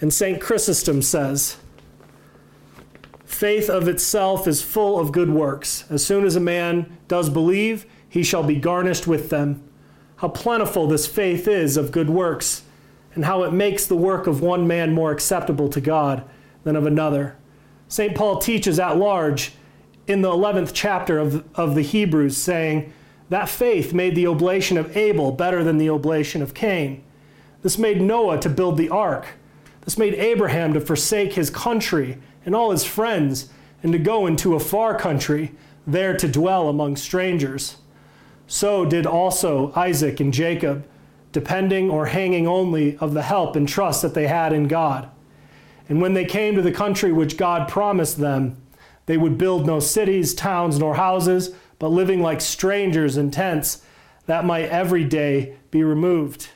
And 0.00 0.12
St. 0.12 0.40
Chrysostom 0.40 1.02
says, 1.02 1.58
Faith 3.36 3.68
of 3.68 3.86
itself 3.86 4.48
is 4.48 4.62
full 4.62 4.98
of 4.98 5.12
good 5.12 5.28
works. 5.28 5.84
As 5.90 6.02
soon 6.02 6.24
as 6.24 6.36
a 6.36 6.40
man 6.40 6.96
does 7.06 7.28
believe, 7.28 7.84
he 8.08 8.22
shall 8.22 8.42
be 8.42 8.56
garnished 8.56 9.06
with 9.06 9.28
them. 9.28 9.62
How 10.16 10.28
plentiful 10.28 10.86
this 10.86 11.06
faith 11.06 11.46
is 11.46 11.76
of 11.76 11.92
good 11.92 12.08
works, 12.08 12.62
and 13.14 13.26
how 13.26 13.42
it 13.42 13.52
makes 13.52 13.84
the 13.84 13.94
work 13.94 14.26
of 14.26 14.40
one 14.40 14.66
man 14.66 14.94
more 14.94 15.12
acceptable 15.12 15.68
to 15.68 15.82
God 15.82 16.24
than 16.64 16.76
of 16.76 16.86
another. 16.86 17.36
St. 17.88 18.16
Paul 18.16 18.38
teaches 18.38 18.80
at 18.80 18.96
large 18.96 19.52
in 20.06 20.22
the 20.22 20.30
11th 20.30 20.70
chapter 20.72 21.18
of, 21.18 21.44
of 21.56 21.74
the 21.74 21.82
Hebrews, 21.82 22.38
saying, 22.38 22.90
That 23.28 23.50
faith 23.50 23.92
made 23.92 24.14
the 24.14 24.28
oblation 24.28 24.78
of 24.78 24.96
Abel 24.96 25.30
better 25.30 25.62
than 25.62 25.76
the 25.76 25.90
oblation 25.90 26.40
of 26.40 26.54
Cain. 26.54 27.04
This 27.60 27.76
made 27.76 28.00
Noah 28.00 28.40
to 28.40 28.48
build 28.48 28.78
the 28.78 28.88
ark. 28.88 29.26
This 29.82 29.98
made 29.98 30.14
Abraham 30.14 30.72
to 30.72 30.80
forsake 30.80 31.34
his 31.34 31.50
country 31.50 32.16
and 32.46 32.54
all 32.54 32.70
his 32.70 32.84
friends, 32.84 33.50
and 33.82 33.92
to 33.92 33.98
go 33.98 34.26
into 34.26 34.54
a 34.54 34.60
far 34.60 34.98
country, 34.98 35.52
there 35.86 36.16
to 36.16 36.26
dwell 36.26 36.68
among 36.68 36.96
strangers. 36.96 37.76
So 38.46 38.86
did 38.86 39.04
also 39.04 39.72
Isaac 39.74 40.20
and 40.20 40.32
Jacob, 40.32 40.86
depending 41.32 41.90
or 41.90 42.06
hanging 42.06 42.46
only 42.46 42.96
of 42.96 43.12
the 43.12 43.22
help 43.22 43.56
and 43.56 43.68
trust 43.68 44.00
that 44.00 44.14
they 44.14 44.26
had 44.26 44.54
in 44.54 44.68
God. 44.68 45.10
And 45.88 46.00
when 46.00 46.14
they 46.14 46.24
came 46.24 46.54
to 46.54 46.62
the 46.62 46.72
country 46.72 47.12
which 47.12 47.36
God 47.36 47.68
promised 47.68 48.18
them, 48.18 48.56
they 49.06 49.16
would 49.16 49.38
build 49.38 49.66
no 49.66 49.78
cities, 49.78 50.34
towns, 50.34 50.78
nor 50.78 50.94
houses, 50.94 51.54
but 51.78 51.88
living 51.88 52.22
like 52.22 52.40
strangers 52.40 53.16
in 53.16 53.30
tents 53.30 53.82
that 54.26 54.44
might 54.44 54.68
every 54.68 55.04
day 55.04 55.56
be 55.70 55.84
removed. 55.84 56.48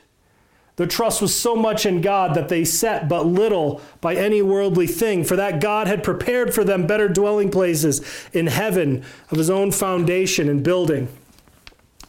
Their 0.77 0.87
trust 0.87 1.21
was 1.21 1.35
so 1.35 1.55
much 1.55 1.85
in 1.85 2.01
God 2.01 2.33
that 2.33 2.49
they 2.49 2.63
set 2.63 3.09
but 3.09 3.25
little 3.25 3.81
by 3.99 4.15
any 4.15 4.41
worldly 4.41 4.87
thing, 4.87 5.23
for 5.23 5.35
that 5.35 5.61
God 5.61 5.87
had 5.87 6.03
prepared 6.03 6.53
for 6.53 6.63
them 6.63 6.87
better 6.87 7.07
dwelling 7.07 7.51
places 7.51 8.01
in 8.33 8.47
heaven 8.47 9.03
of 9.29 9.37
his 9.37 9.49
own 9.49 9.71
foundation 9.71 10.47
and 10.49 10.63
building. 10.63 11.09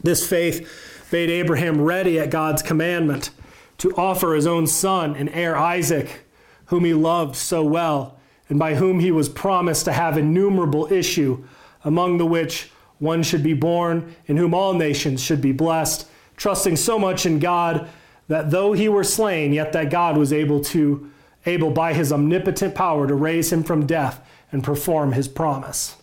This 0.02 0.26
faith 0.26 0.68
made 1.12 1.28
Abraham 1.28 1.80
ready 1.80 2.18
at 2.18 2.30
God's 2.30 2.62
commandment 2.62 3.30
to 3.78 3.94
offer 3.96 4.34
his 4.34 4.46
own 4.46 4.66
son 4.66 5.16
and 5.16 5.28
heir 5.30 5.56
Isaac, 5.56 6.24
whom 6.66 6.84
he 6.84 6.94
loved 6.94 7.36
so 7.36 7.64
well, 7.64 8.16
and 8.48 8.58
by 8.58 8.76
whom 8.76 9.00
he 9.00 9.10
was 9.10 9.28
promised 9.28 9.84
to 9.84 9.92
have 9.92 10.16
innumerable 10.16 10.90
issue, 10.90 11.44
among 11.84 12.18
the 12.18 12.26
which 12.26 12.70
one 12.98 13.22
should 13.22 13.42
be 13.42 13.54
born, 13.54 14.14
in 14.26 14.36
whom 14.36 14.54
all 14.54 14.72
nations 14.72 15.20
should 15.20 15.40
be 15.40 15.52
blessed, 15.52 16.06
trusting 16.36 16.76
so 16.76 16.98
much 16.98 17.26
in 17.26 17.40
God 17.40 17.88
that 18.28 18.50
though 18.50 18.72
he 18.72 18.88
were 18.88 19.04
slain, 19.04 19.52
yet 19.52 19.72
that 19.72 19.90
God 19.90 20.16
was 20.16 20.32
able 20.32 20.60
to 20.64 21.10
able 21.44 21.70
by 21.70 21.92
his 21.92 22.12
omnipotent 22.12 22.74
power 22.74 23.06
to 23.06 23.14
raise 23.14 23.52
him 23.52 23.64
from 23.64 23.86
death 23.86 24.24
and 24.52 24.62
perform 24.62 25.12
his 25.12 25.28
promise. 25.28 25.96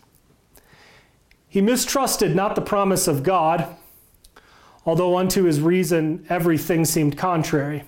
He 1.48 1.62
mistrusted 1.62 2.36
not 2.36 2.56
the 2.56 2.62
promise 2.62 3.08
of 3.08 3.24
God, 3.24 3.76
although 4.86 5.18
unto 5.18 5.44
his 5.44 5.62
reason 5.62 6.26
everything 6.30 6.86
seemed 6.86 7.18
contrary. 7.18 7.84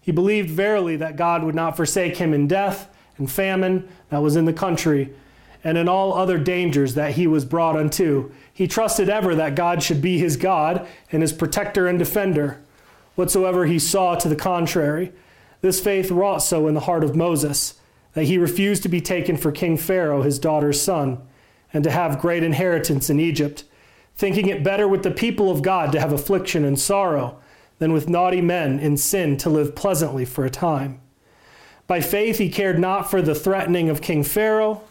He 0.00 0.12
believed 0.12 0.50
verily 0.50 0.96
that 0.96 1.16
God 1.16 1.44
would 1.44 1.54
not 1.54 1.76
forsake 1.76 2.16
him 2.16 2.34
in 2.34 2.46
death 2.46 2.88
and 3.16 3.30
famine 3.30 3.88
that 4.10 4.18
was 4.18 4.36
in 4.36 4.44
the 4.44 4.52
country, 4.52 5.14
and 5.62 5.78
in 5.78 5.88
all 5.88 6.12
other 6.12 6.36
dangers 6.36 6.94
that 6.94 7.12
he 7.12 7.26
was 7.26 7.44
brought 7.44 7.76
unto. 7.76 8.30
He 8.52 8.66
trusted 8.66 9.08
ever 9.08 9.34
that 9.36 9.54
God 9.54 9.82
should 9.82 10.02
be 10.02 10.18
his 10.18 10.36
God 10.36 10.86
and 11.10 11.22
his 11.22 11.32
protector 11.32 11.86
and 11.86 11.98
defender 11.98 12.63
whatsoever 13.14 13.66
he 13.66 13.78
saw 13.78 14.14
to 14.16 14.28
the 14.28 14.36
contrary. 14.36 15.12
This 15.60 15.80
faith 15.80 16.10
wrought 16.10 16.42
so 16.42 16.66
in 16.66 16.74
the 16.74 16.80
heart 16.80 17.04
of 17.04 17.16
Moses 17.16 17.74
that 18.14 18.24
he 18.24 18.38
refused 18.38 18.82
to 18.84 18.88
be 18.88 19.00
taken 19.00 19.36
for 19.36 19.52
King 19.52 19.76
Pharaoh, 19.76 20.22
his 20.22 20.38
daughter's 20.38 20.80
son, 20.80 21.18
and 21.72 21.82
to 21.84 21.90
have 21.90 22.20
great 22.20 22.42
inheritance 22.42 23.10
in 23.10 23.18
Egypt, 23.18 23.64
thinking 24.16 24.48
it 24.48 24.62
better 24.62 24.86
with 24.86 25.02
the 25.02 25.10
people 25.10 25.50
of 25.50 25.62
God 25.62 25.90
to 25.92 26.00
have 26.00 26.12
affliction 26.12 26.64
and 26.64 26.78
sorrow 26.78 27.38
than 27.78 27.92
with 27.92 28.08
naughty 28.08 28.40
men 28.40 28.78
in 28.78 28.96
sin 28.96 29.36
to 29.38 29.50
live 29.50 29.74
pleasantly 29.74 30.24
for 30.24 30.44
a 30.44 30.50
time. 30.50 31.00
By 31.86 32.00
faith 32.00 32.38
he 32.38 32.48
cared 32.48 32.78
not 32.78 33.10
for 33.10 33.20
the 33.20 33.34
threatening 33.34 33.90
of 33.90 34.00
King 34.00 34.22
Pharaoh, 34.22 34.82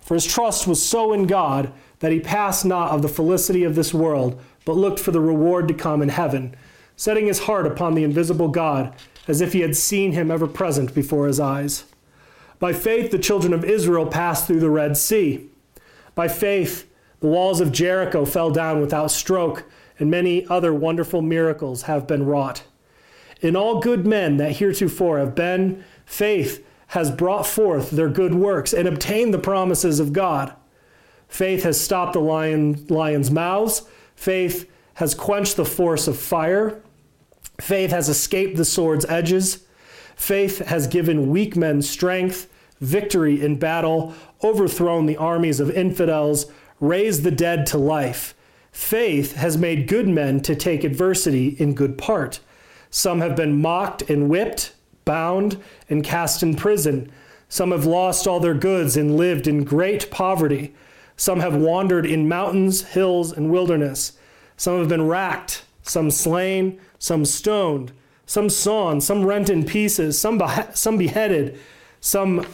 for 0.00 0.14
his 0.14 0.26
trust 0.26 0.66
was 0.66 0.84
so 0.84 1.12
in 1.12 1.26
God 1.26 1.72
that 2.00 2.10
he 2.10 2.18
passed 2.18 2.64
not 2.64 2.90
of 2.90 3.02
the 3.02 3.08
felicity 3.08 3.62
of 3.62 3.76
this 3.76 3.94
world, 3.94 4.40
but 4.64 4.76
looked 4.76 4.98
for 4.98 5.12
the 5.12 5.20
reward 5.20 5.68
to 5.68 5.74
come 5.74 6.02
in 6.02 6.08
heaven 6.08 6.56
setting 7.00 7.28
his 7.28 7.38
heart 7.38 7.66
upon 7.66 7.94
the 7.94 8.04
invisible 8.04 8.48
God, 8.48 8.94
as 9.26 9.40
if 9.40 9.54
he 9.54 9.60
had 9.60 9.74
seen 9.74 10.12
him 10.12 10.30
ever 10.30 10.46
present 10.46 10.94
before 10.94 11.26
his 11.28 11.40
eyes. 11.40 11.84
By 12.58 12.74
faith, 12.74 13.10
the 13.10 13.18
children 13.18 13.54
of 13.54 13.64
Israel 13.64 14.04
passed 14.04 14.46
through 14.46 14.60
the 14.60 14.68
Red 14.68 14.98
Sea. 14.98 15.48
By 16.14 16.28
faith, 16.28 16.86
the 17.20 17.26
walls 17.26 17.62
of 17.62 17.72
Jericho 17.72 18.26
fell 18.26 18.50
down 18.50 18.82
without 18.82 19.10
stroke, 19.10 19.64
and 19.98 20.10
many 20.10 20.46
other 20.48 20.74
wonderful 20.74 21.22
miracles 21.22 21.84
have 21.84 22.06
been 22.06 22.26
wrought. 22.26 22.64
In 23.40 23.56
all 23.56 23.80
good 23.80 24.06
men 24.06 24.36
that 24.36 24.56
heretofore 24.56 25.20
have 25.20 25.34
been, 25.34 25.82
faith 26.04 26.62
has 26.88 27.10
brought 27.10 27.46
forth 27.46 27.92
their 27.92 28.10
good 28.10 28.34
works 28.34 28.74
and 28.74 28.86
obtained 28.86 29.32
the 29.32 29.38
promises 29.38 30.00
of 30.00 30.12
God. 30.12 30.52
Faith 31.28 31.62
has 31.62 31.80
stopped 31.80 32.12
the 32.12 32.20
lion, 32.20 32.84
lion's 32.90 33.30
mouths. 33.30 33.84
Faith 34.14 34.70
has 34.94 35.14
quenched 35.14 35.56
the 35.56 35.64
force 35.64 36.06
of 36.06 36.18
fire. 36.18 36.82
Faith 37.60 37.90
has 37.90 38.08
escaped 38.08 38.56
the 38.56 38.64
sword's 38.64 39.04
edges. 39.06 39.64
Faith 40.16 40.58
has 40.66 40.86
given 40.86 41.30
weak 41.30 41.56
men 41.56 41.82
strength, 41.82 42.48
victory 42.80 43.40
in 43.40 43.58
battle, 43.58 44.14
overthrown 44.42 45.06
the 45.06 45.16
armies 45.16 45.60
of 45.60 45.70
infidels, 45.70 46.46
raised 46.80 47.22
the 47.22 47.30
dead 47.30 47.66
to 47.66 47.78
life. 47.78 48.34
Faith 48.72 49.34
has 49.34 49.58
made 49.58 49.88
good 49.88 50.08
men 50.08 50.40
to 50.40 50.54
take 50.54 50.84
adversity 50.84 51.48
in 51.58 51.74
good 51.74 51.98
part. 51.98 52.40
Some 52.90 53.20
have 53.20 53.36
been 53.36 53.60
mocked 53.60 54.08
and 54.08 54.28
whipped, 54.28 54.72
bound, 55.04 55.56
and 55.88 56.04
cast 56.04 56.42
in 56.42 56.54
prison. 56.56 57.10
Some 57.48 57.72
have 57.72 57.84
lost 57.84 58.26
all 58.26 58.40
their 58.40 58.54
goods 58.54 58.96
and 58.96 59.16
lived 59.16 59.46
in 59.46 59.64
great 59.64 60.10
poverty. 60.10 60.74
Some 61.16 61.40
have 61.40 61.54
wandered 61.54 62.06
in 62.06 62.28
mountains, 62.28 62.82
hills, 62.82 63.32
and 63.32 63.50
wilderness. 63.50 64.12
Some 64.56 64.78
have 64.78 64.88
been 64.88 65.06
racked, 65.06 65.64
some 65.82 66.10
slain, 66.10 66.80
some 67.00 67.24
stoned, 67.24 67.90
some 68.26 68.48
sawn, 68.48 69.00
some 69.00 69.24
rent 69.24 69.50
in 69.50 69.64
pieces, 69.64 70.16
some, 70.16 70.40
some 70.74 70.96
beheaded, 70.96 71.58
some 72.00 72.46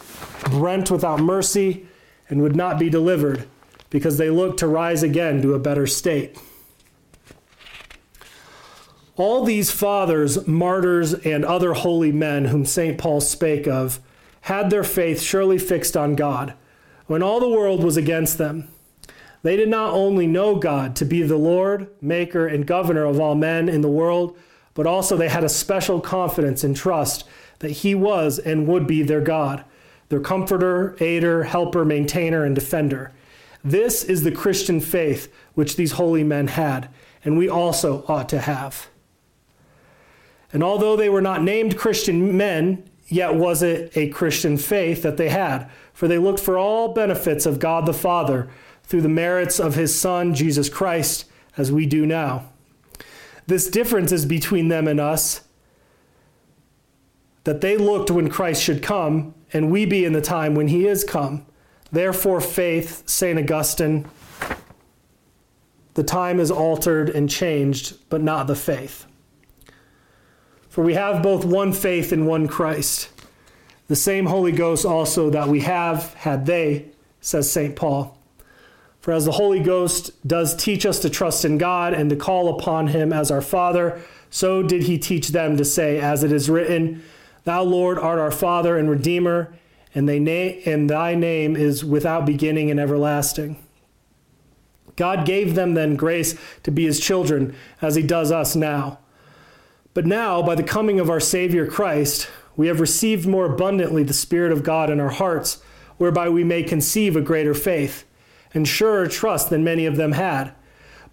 rent 0.49 0.89
without 0.89 1.19
mercy, 1.19 1.85
and 2.29 2.41
would 2.41 2.55
not 2.55 2.79
be 2.79 2.89
delivered, 2.89 3.47
because 3.91 4.17
they 4.17 4.31
looked 4.31 4.57
to 4.57 4.67
rise 4.67 5.03
again 5.03 5.41
to 5.43 5.53
a 5.53 5.59
better 5.59 5.85
state. 5.85 6.35
All 9.15 9.43
these 9.43 9.69
fathers, 9.69 10.47
martyrs, 10.47 11.13
and 11.13 11.43
other 11.43 11.73
holy 11.73 12.11
men 12.11 12.45
whom 12.45 12.65
St. 12.65 12.97
Paul 12.97 13.21
spake 13.21 13.67
of 13.67 13.99
had 14.41 14.69
their 14.69 14.83
faith 14.83 15.21
surely 15.21 15.57
fixed 15.57 15.97
on 15.97 16.15
God, 16.15 16.53
when 17.07 17.21
all 17.21 17.39
the 17.39 17.49
world 17.49 17.83
was 17.83 17.97
against 17.97 18.37
them. 18.37 18.69
They 19.47 19.55
did 19.55 19.69
not 19.69 19.93
only 19.93 20.27
know 20.27 20.55
God 20.55 20.93
to 20.97 21.05
be 21.05 21.21
the 21.21 21.37
Lord, 21.37 21.87
maker, 22.01 22.47
and 22.47 22.67
governor 22.67 23.05
of 23.05 23.17
all 23.17 23.33
men 23.33 23.69
in 23.69 23.79
the 23.79 23.87
world, 23.87 24.37
but 24.73 24.85
also 24.85 25.15
they 25.15 25.29
had 25.29 25.45
a 25.45 25.47
special 25.47 26.01
confidence 26.01 26.65
and 26.65 26.75
trust 26.75 27.23
that 27.59 27.71
He 27.71 27.95
was 27.95 28.39
and 28.39 28.67
would 28.67 28.85
be 28.85 29.03
their 29.03 29.21
God, 29.21 29.63
their 30.09 30.19
comforter, 30.19 30.97
aider, 30.99 31.45
helper, 31.45 31.85
maintainer, 31.85 32.43
and 32.43 32.55
defender. 32.55 33.13
This 33.63 34.03
is 34.03 34.23
the 34.23 34.33
Christian 34.33 34.81
faith 34.81 35.33
which 35.53 35.77
these 35.77 35.93
holy 35.93 36.25
men 36.25 36.47
had, 36.47 36.89
and 37.23 37.37
we 37.37 37.47
also 37.47 38.03
ought 38.09 38.27
to 38.27 38.39
have. 38.39 38.89
And 40.51 40.61
although 40.61 40.97
they 40.97 41.07
were 41.07 41.21
not 41.21 41.41
named 41.41 41.77
Christian 41.77 42.35
men, 42.35 42.83
yet 43.07 43.35
was 43.35 43.63
it 43.63 43.95
a 43.95 44.09
Christian 44.09 44.57
faith 44.57 45.03
that 45.03 45.15
they 45.15 45.29
had, 45.29 45.69
for 45.93 46.09
they 46.09 46.17
looked 46.17 46.41
for 46.41 46.57
all 46.57 46.93
benefits 46.93 47.45
of 47.45 47.59
God 47.59 47.85
the 47.85 47.93
Father 47.93 48.49
through 48.87 49.01
the 49.01 49.09
merits 49.09 49.59
of 49.59 49.75
his 49.75 49.97
Son, 49.97 50.33
Jesus 50.33 50.69
Christ, 50.69 51.25
as 51.57 51.71
we 51.71 51.85
do 51.85 52.05
now. 52.05 52.49
This 53.45 53.69
difference 53.69 54.11
is 54.11 54.25
between 54.25 54.69
them 54.69 54.87
and 54.87 54.99
us 54.99 55.41
that 57.43 57.61
they 57.61 57.77
looked 57.77 58.11
when 58.11 58.29
Christ 58.29 58.61
should 58.61 58.83
come, 58.83 59.33
and 59.53 59.71
we 59.71 59.85
be 59.85 60.03
in 60.03 60.11
the 60.11 60.21
time 60.21 60.53
when 60.55 60.67
he 60.67 60.85
is 60.85 61.03
come. 61.03 61.45
Therefore, 61.91 62.41
faith, 62.41 63.07
St. 63.07 63.39
Augustine, 63.39 64.05
the 65.93 66.03
time 66.03 66.39
is 66.39 66.51
altered 66.51 67.09
and 67.09 67.29
changed, 67.29 67.97
but 68.09 68.21
not 68.21 68.47
the 68.47 68.55
faith. 68.55 69.05
For 70.67 70.83
we 70.83 70.93
have 70.93 71.23
both 71.23 71.45
one 71.45 71.71
faith 71.71 72.11
in 72.11 72.25
one 72.25 72.47
Christ. 72.47 73.09
The 73.87 73.95
same 73.95 74.25
Holy 74.25 74.51
Ghost 74.51 74.85
also 74.85 75.29
that 75.29 75.47
we 75.47 75.61
have 75.61 76.13
had 76.15 76.45
they, 76.45 76.87
says 77.21 77.49
St. 77.49 77.75
Paul. 77.75 78.16
For 79.07 79.13
as 79.13 79.23
the 79.23 79.31
Holy 79.31 79.61
Ghost 79.61 80.11
does 80.27 80.53
teach 80.53 80.85
us 80.85 80.99
to 80.99 81.09
trust 81.09 81.45
in 81.45 81.57
God 81.57 81.93
and 81.93 82.09
to 82.09 82.15
call 82.17 82.49
upon 82.59 82.87
him 82.87 83.13
as 83.13 83.31
our 83.31 83.39
Father, 83.39 84.01
so 84.29 84.61
did 84.61 84.83
he 84.83 84.97
teach 84.97 85.29
them 85.29 85.55
to 85.55 85.63
say, 85.63 85.97
as 85.97 86.25
it 86.25 86.33
is 86.33 86.49
written, 86.49 87.01
Thou, 87.45 87.63
Lord, 87.63 87.97
art 87.97 88.19
our 88.19 88.31
Father 88.31 88.77
and 88.77 88.89
Redeemer, 88.89 89.55
and, 89.95 90.09
they 90.09 90.19
na- 90.19 90.59
and 90.69 90.89
thy 90.89 91.15
name 91.15 91.55
is 91.55 91.85
without 91.85 92.25
beginning 92.25 92.69
and 92.69 92.81
everlasting. 92.81 93.55
God 94.97 95.25
gave 95.25 95.55
them 95.55 95.73
then 95.73 95.95
grace 95.95 96.37
to 96.63 96.71
be 96.71 96.83
his 96.83 96.99
children, 96.99 97.55
as 97.81 97.95
he 97.95 98.03
does 98.03 98.29
us 98.29 98.57
now. 98.57 98.99
But 99.93 100.05
now, 100.05 100.41
by 100.41 100.55
the 100.55 100.63
coming 100.63 100.99
of 100.99 101.09
our 101.09 101.21
Savior 101.21 101.65
Christ, 101.65 102.27
we 102.57 102.67
have 102.67 102.81
received 102.81 103.25
more 103.25 103.45
abundantly 103.45 104.03
the 104.03 104.11
Spirit 104.11 104.51
of 104.51 104.63
God 104.63 104.89
in 104.89 104.99
our 104.99 105.11
hearts, 105.11 105.63
whereby 105.95 106.27
we 106.27 106.43
may 106.43 106.61
conceive 106.61 107.15
a 107.15 107.21
greater 107.21 107.53
faith 107.53 108.03
and 108.57 108.67
surer 108.67 109.07
trust 109.07 109.51
than 109.51 109.63
many 109.63 109.85
of 109.85 109.95
them 109.95 110.13
had. 110.13 110.51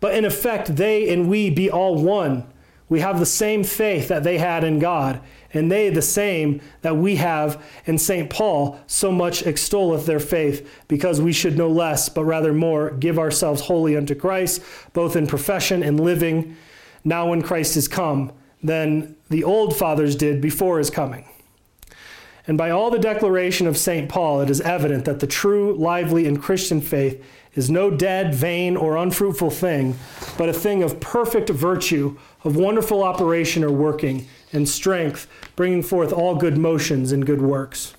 But 0.00 0.14
in 0.14 0.24
effect, 0.24 0.74
they 0.76 1.12
and 1.12 1.28
we 1.28 1.50
be 1.50 1.70
all 1.70 2.02
one. 2.02 2.46
We 2.88 3.00
have 3.00 3.18
the 3.18 3.26
same 3.26 3.64
faith 3.64 4.08
that 4.08 4.24
they 4.24 4.38
had 4.38 4.64
in 4.64 4.78
God, 4.78 5.20
and 5.52 5.70
they 5.70 5.90
the 5.90 6.02
same 6.02 6.60
that 6.82 6.96
we 6.96 7.16
have. 7.16 7.62
And 7.86 8.00
St. 8.00 8.28
Paul 8.28 8.78
so 8.86 9.12
much 9.12 9.42
extolleth 9.42 10.06
their 10.06 10.20
faith, 10.20 10.68
because 10.88 11.20
we 11.20 11.32
should 11.32 11.56
no 11.56 11.68
less, 11.68 12.08
but 12.08 12.24
rather 12.24 12.52
more, 12.52 12.90
give 12.90 13.18
ourselves 13.18 13.60
wholly 13.62 13.96
unto 13.96 14.14
Christ, 14.14 14.62
both 14.92 15.16
in 15.16 15.26
profession 15.26 15.82
and 15.82 16.00
living, 16.00 16.56
now 17.04 17.28
when 17.28 17.42
Christ 17.42 17.76
is 17.76 17.88
come, 17.88 18.32
than 18.62 19.16
the 19.28 19.44
old 19.44 19.76
fathers 19.76 20.16
did 20.16 20.40
before 20.40 20.78
his 20.78 20.90
coming. 20.90 21.26
And 22.46 22.58
by 22.58 22.70
all 22.70 22.90
the 22.90 22.98
declaration 22.98 23.66
of 23.66 23.78
St. 23.78 24.08
Paul, 24.08 24.42
it 24.42 24.50
is 24.50 24.60
evident 24.60 25.06
that 25.06 25.20
the 25.20 25.26
true, 25.26 25.74
lively, 25.74 26.26
and 26.26 26.40
Christian 26.40 26.80
faith 26.82 27.24
is 27.54 27.70
no 27.70 27.90
dead, 27.90 28.34
vain, 28.34 28.76
or 28.76 28.96
unfruitful 28.96 29.50
thing, 29.50 29.96
but 30.36 30.48
a 30.48 30.52
thing 30.52 30.82
of 30.82 31.00
perfect 31.00 31.48
virtue, 31.48 32.18
of 32.42 32.56
wonderful 32.56 33.02
operation 33.02 33.64
or 33.64 33.70
working, 33.70 34.28
and 34.52 34.68
strength, 34.68 35.26
bringing 35.56 35.82
forth 35.82 36.12
all 36.12 36.34
good 36.34 36.58
motions 36.58 37.12
and 37.12 37.24
good 37.24 37.40
works. 37.40 37.94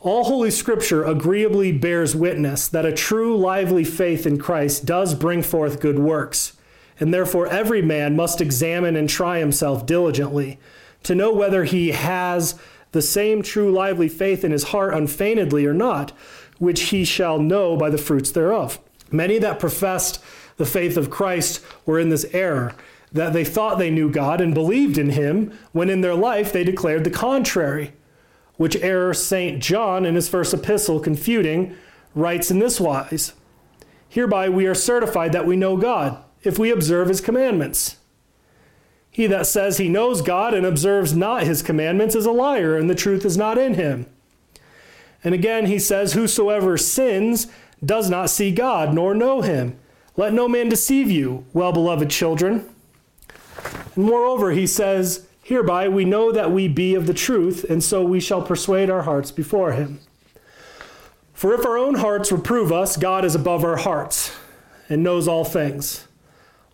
All 0.00 0.24
Holy 0.24 0.50
Scripture 0.50 1.04
agreeably 1.04 1.72
bears 1.72 2.16
witness 2.16 2.66
that 2.68 2.86
a 2.86 2.92
true, 2.92 3.36
lively 3.36 3.84
faith 3.84 4.26
in 4.26 4.38
Christ 4.38 4.86
does 4.86 5.14
bring 5.14 5.42
forth 5.42 5.80
good 5.80 5.98
works, 5.98 6.56
and 6.98 7.12
therefore 7.12 7.46
every 7.48 7.82
man 7.82 8.16
must 8.16 8.40
examine 8.40 8.96
and 8.96 9.10
try 9.10 9.38
himself 9.38 9.84
diligently 9.84 10.58
to 11.02 11.14
know 11.14 11.32
whether 11.32 11.64
he 11.64 11.90
has 11.90 12.58
the 12.92 13.02
same 13.02 13.42
true 13.42 13.70
lively 13.70 14.08
faith 14.08 14.44
in 14.44 14.52
his 14.52 14.64
heart 14.64 14.94
unfeignedly 14.94 15.64
or 15.66 15.74
not, 15.74 16.10
which 16.58 16.90
he 16.90 17.04
shall 17.04 17.38
know 17.38 17.76
by 17.76 17.88
the 17.88 17.98
fruits 17.98 18.30
thereof. 18.30 18.78
Many 19.10 19.38
that 19.38 19.60
professed 19.60 20.22
the 20.56 20.66
faith 20.66 20.96
of 20.96 21.10
Christ 21.10 21.64
were 21.86 21.98
in 21.98 22.10
this 22.10 22.26
error, 22.32 22.74
that 23.12 23.32
they 23.32 23.44
thought 23.44 23.78
they 23.78 23.90
knew 23.90 24.10
God 24.10 24.40
and 24.40 24.54
believed 24.54 24.98
in 24.98 25.10
him, 25.10 25.56
when 25.72 25.88
in 25.88 26.00
their 26.00 26.14
life 26.14 26.52
they 26.52 26.64
declared 26.64 27.04
the 27.04 27.10
contrary. 27.10 27.94
Which 28.56 28.76
error 28.76 29.14
St. 29.14 29.62
John, 29.62 30.04
in 30.04 30.16
his 30.16 30.28
first 30.28 30.52
epistle, 30.52 31.00
confuting, 31.00 31.74
writes 32.14 32.50
in 32.50 32.58
this 32.58 32.78
wise 32.78 33.32
Hereby 34.08 34.48
we 34.48 34.66
are 34.66 34.74
certified 34.74 35.32
that 35.32 35.46
we 35.46 35.56
know 35.56 35.76
God, 35.76 36.22
if 36.42 36.58
we 36.58 36.70
observe 36.70 37.08
his 37.08 37.20
commandments. 37.20 37.96
He 39.10 39.26
that 39.26 39.46
says 39.46 39.78
he 39.78 39.88
knows 39.88 40.22
God 40.22 40.54
and 40.54 40.64
observes 40.64 41.14
not 41.14 41.42
his 41.42 41.62
commandments 41.62 42.14
is 42.14 42.26
a 42.26 42.30
liar, 42.30 42.76
and 42.76 42.88
the 42.88 42.94
truth 42.94 43.24
is 43.24 43.36
not 43.36 43.58
in 43.58 43.74
him. 43.74 44.06
And 45.24 45.34
again 45.34 45.66
he 45.66 45.78
says, 45.78 46.12
Whosoever 46.12 46.76
sins 46.76 47.48
does 47.84 48.08
not 48.08 48.30
see 48.30 48.52
God, 48.52 48.94
nor 48.94 49.14
know 49.14 49.42
him. 49.42 49.78
Let 50.16 50.32
no 50.32 50.48
man 50.48 50.68
deceive 50.68 51.10
you, 51.10 51.44
well 51.52 51.72
beloved 51.72 52.10
children. 52.10 52.68
And 53.94 54.04
moreover, 54.04 54.52
he 54.52 54.66
says, 54.66 55.26
Hereby 55.42 55.88
we 55.88 56.04
know 56.04 56.30
that 56.30 56.52
we 56.52 56.68
be 56.68 56.94
of 56.94 57.06
the 57.06 57.14
truth, 57.14 57.64
and 57.68 57.82
so 57.82 58.04
we 58.04 58.20
shall 58.20 58.42
persuade 58.42 58.90
our 58.90 59.02
hearts 59.02 59.32
before 59.32 59.72
him. 59.72 60.00
For 61.32 61.54
if 61.54 61.64
our 61.64 61.78
own 61.78 61.96
hearts 61.96 62.30
reprove 62.30 62.70
us, 62.70 62.96
God 62.96 63.24
is 63.24 63.34
above 63.34 63.64
our 63.64 63.78
hearts, 63.78 64.36
and 64.88 65.02
knows 65.02 65.26
all 65.26 65.44
things. 65.44 66.06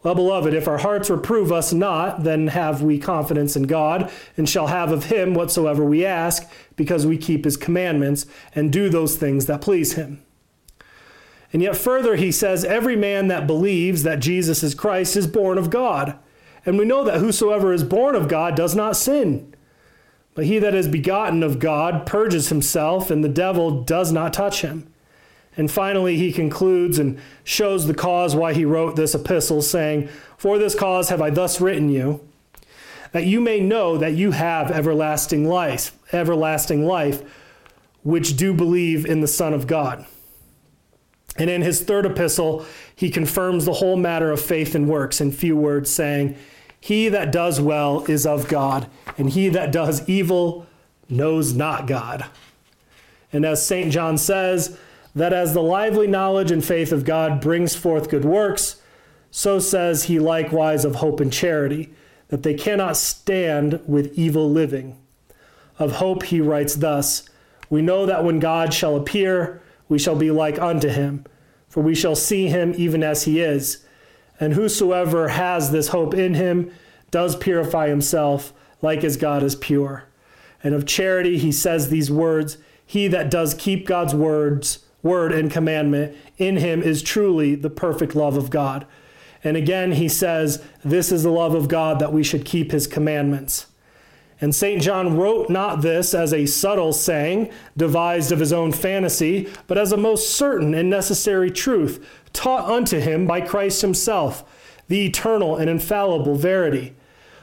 Well, 0.02 0.14
beloved, 0.14 0.54
if 0.54 0.68
our 0.68 0.78
hearts 0.78 1.10
reprove 1.10 1.50
us 1.50 1.72
not, 1.72 2.22
then 2.22 2.48
have 2.48 2.82
we 2.82 2.98
confidence 2.98 3.56
in 3.56 3.64
God, 3.64 4.10
and 4.36 4.48
shall 4.48 4.68
have 4.68 4.92
of 4.92 5.06
him 5.06 5.34
whatsoever 5.34 5.84
we 5.84 6.04
ask, 6.04 6.48
because 6.76 7.06
we 7.06 7.18
keep 7.18 7.44
his 7.44 7.56
commandments 7.56 8.26
and 8.54 8.72
do 8.72 8.88
those 8.88 9.16
things 9.16 9.46
that 9.46 9.60
please 9.60 9.94
him. 9.94 10.22
And 11.52 11.62
yet, 11.62 11.76
further, 11.76 12.16
he 12.16 12.30
says, 12.30 12.64
Every 12.64 12.96
man 12.96 13.28
that 13.28 13.46
believes 13.46 14.02
that 14.02 14.20
Jesus 14.20 14.62
is 14.62 14.74
Christ 14.74 15.16
is 15.16 15.26
born 15.26 15.58
of 15.58 15.70
God. 15.70 16.18
And 16.64 16.76
we 16.76 16.84
know 16.84 17.04
that 17.04 17.20
whosoever 17.20 17.72
is 17.72 17.84
born 17.84 18.14
of 18.14 18.28
God 18.28 18.56
does 18.56 18.74
not 18.74 18.96
sin. 18.96 19.54
But 20.34 20.44
he 20.44 20.58
that 20.58 20.74
is 20.74 20.88
begotten 20.88 21.42
of 21.42 21.58
God 21.58 22.04
purges 22.04 22.50
himself, 22.50 23.10
and 23.10 23.24
the 23.24 23.28
devil 23.28 23.82
does 23.82 24.12
not 24.12 24.34
touch 24.34 24.60
him. 24.60 24.92
And 25.56 25.70
finally, 25.70 26.16
he 26.16 26.32
concludes 26.32 26.98
and 26.98 27.18
shows 27.42 27.86
the 27.86 27.94
cause 27.94 28.36
why 28.36 28.52
he 28.52 28.64
wrote 28.64 28.96
this 28.96 29.14
epistle, 29.14 29.62
saying, 29.62 30.08
For 30.36 30.58
this 30.58 30.74
cause 30.74 31.08
have 31.08 31.22
I 31.22 31.30
thus 31.30 31.60
written 31.60 31.88
you, 31.88 32.20
that 33.12 33.24
you 33.24 33.40
may 33.40 33.60
know 33.60 33.96
that 33.96 34.14
you 34.14 34.32
have 34.32 34.70
everlasting 34.70 35.48
life, 35.48 35.96
everlasting 36.12 36.84
life, 36.84 37.22
which 38.02 38.36
do 38.36 38.52
believe 38.52 39.06
in 39.06 39.20
the 39.20 39.28
Son 39.28 39.54
of 39.54 39.66
God. 39.66 40.06
And 41.38 41.50
in 41.50 41.62
his 41.62 41.82
third 41.82 42.06
epistle, 42.06 42.66
he 42.94 43.10
confirms 43.10 43.64
the 43.64 43.74
whole 43.74 43.96
matter 43.96 44.30
of 44.30 44.40
faith 44.40 44.74
and 44.74 44.88
works 44.88 45.20
in 45.20 45.32
few 45.32 45.56
words, 45.56 45.90
saying, 45.90 46.36
He 46.80 47.08
that 47.08 47.32
does 47.32 47.60
well 47.60 48.04
is 48.04 48.26
of 48.26 48.48
God, 48.48 48.88
and 49.18 49.30
he 49.30 49.48
that 49.50 49.72
does 49.72 50.06
evil 50.08 50.66
knows 51.08 51.54
not 51.54 51.86
God. 51.86 52.26
And 53.32 53.44
as 53.44 53.64
St. 53.64 53.92
John 53.92 54.18
says, 54.18 54.78
that 55.16 55.32
as 55.32 55.54
the 55.54 55.62
lively 55.62 56.06
knowledge 56.06 56.50
and 56.50 56.62
faith 56.62 56.92
of 56.92 57.06
God 57.06 57.40
brings 57.40 57.74
forth 57.74 58.10
good 58.10 58.26
works, 58.26 58.82
so 59.30 59.58
says 59.58 60.04
he 60.04 60.18
likewise 60.18 60.84
of 60.84 60.96
hope 60.96 61.20
and 61.20 61.32
charity, 61.32 61.90
that 62.28 62.42
they 62.42 62.52
cannot 62.52 62.98
stand 62.98 63.80
with 63.86 64.12
evil 64.18 64.50
living. 64.50 64.98
Of 65.78 65.92
hope 65.92 66.24
he 66.24 66.40
writes 66.42 66.74
thus 66.74 67.26
We 67.70 67.80
know 67.80 68.04
that 68.04 68.24
when 68.24 68.40
God 68.40 68.74
shall 68.74 68.94
appear, 68.94 69.62
we 69.88 69.98
shall 69.98 70.16
be 70.16 70.30
like 70.30 70.58
unto 70.58 70.88
him, 70.88 71.24
for 71.66 71.82
we 71.82 71.94
shall 71.94 72.14
see 72.14 72.48
him 72.48 72.74
even 72.76 73.02
as 73.02 73.24
he 73.24 73.40
is. 73.40 73.84
And 74.38 74.52
whosoever 74.52 75.28
has 75.28 75.70
this 75.70 75.88
hope 75.88 76.12
in 76.12 76.34
him 76.34 76.70
does 77.10 77.36
purify 77.36 77.88
himself, 77.88 78.52
like 78.82 79.02
as 79.02 79.16
God 79.16 79.42
is 79.42 79.54
pure. 79.54 80.04
And 80.62 80.74
of 80.74 80.84
charity 80.84 81.38
he 81.38 81.52
says 81.52 81.88
these 81.88 82.10
words 82.10 82.58
He 82.84 83.08
that 83.08 83.30
does 83.30 83.54
keep 83.54 83.86
God's 83.86 84.14
words, 84.14 84.85
word 85.06 85.32
and 85.32 85.50
commandment 85.50 86.16
in 86.36 86.56
him 86.56 86.82
is 86.82 87.02
truly 87.02 87.54
the 87.54 87.70
perfect 87.70 88.14
love 88.14 88.36
of 88.36 88.50
God. 88.50 88.86
And 89.44 89.56
again, 89.56 89.92
he 89.92 90.08
says, 90.08 90.62
This 90.84 91.12
is 91.12 91.22
the 91.22 91.30
love 91.30 91.54
of 91.54 91.68
God 91.68 92.00
that 92.00 92.12
we 92.12 92.24
should 92.24 92.44
keep 92.44 92.72
his 92.72 92.86
commandments. 92.86 93.66
And 94.40 94.54
St. 94.54 94.82
John 94.82 95.16
wrote 95.16 95.48
not 95.48 95.80
this 95.80 96.12
as 96.12 96.34
a 96.34 96.44
subtle 96.44 96.92
saying, 96.92 97.50
devised 97.76 98.32
of 98.32 98.40
his 98.40 98.52
own 98.52 98.72
fantasy, 98.72 99.48
but 99.66 99.78
as 99.78 99.92
a 99.92 99.96
most 99.96 100.36
certain 100.36 100.74
and 100.74 100.90
necessary 100.90 101.50
truth, 101.50 102.06
taught 102.32 102.70
unto 102.70 102.98
him 102.98 103.26
by 103.26 103.40
Christ 103.40 103.80
himself, 103.80 104.44
the 104.88 105.06
eternal 105.06 105.56
and 105.56 105.70
infallible 105.70 106.34
verity, 106.34 106.94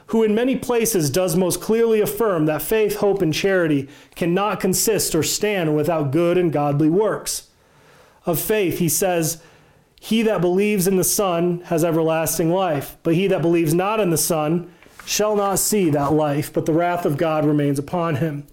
who 0.08 0.22
in 0.22 0.34
many 0.34 0.56
places 0.56 1.10
does 1.10 1.34
most 1.34 1.60
clearly 1.60 2.00
affirm 2.00 2.46
that 2.46 2.62
faith, 2.62 2.96
hope, 2.96 3.22
and 3.22 3.34
charity 3.34 3.88
cannot 4.14 4.60
consist 4.60 5.14
or 5.14 5.22
stand 5.22 5.74
without 5.74 6.12
good 6.12 6.38
and 6.38 6.52
godly 6.52 6.90
works 6.90 7.48
of 8.26 8.40
faith, 8.40 8.78
he 8.78 8.88
says, 8.88 9.42
He 10.00 10.22
that 10.22 10.40
believes 10.40 10.86
in 10.86 10.96
the 10.96 11.04
Son 11.04 11.60
has 11.66 11.84
everlasting 11.84 12.50
life, 12.50 12.96
but 13.02 13.14
he 13.14 13.26
that 13.28 13.42
believes 13.42 13.74
not 13.74 14.00
in 14.00 14.10
the 14.10 14.18
Son 14.18 14.72
shall 15.06 15.36
not 15.36 15.58
see 15.58 15.90
that 15.90 16.12
life, 16.12 16.52
but 16.52 16.66
the 16.66 16.72
wrath 16.72 17.04
of 17.04 17.16
God 17.16 17.44
remains 17.44 17.78
upon 17.78 18.16
him. 18.16 18.46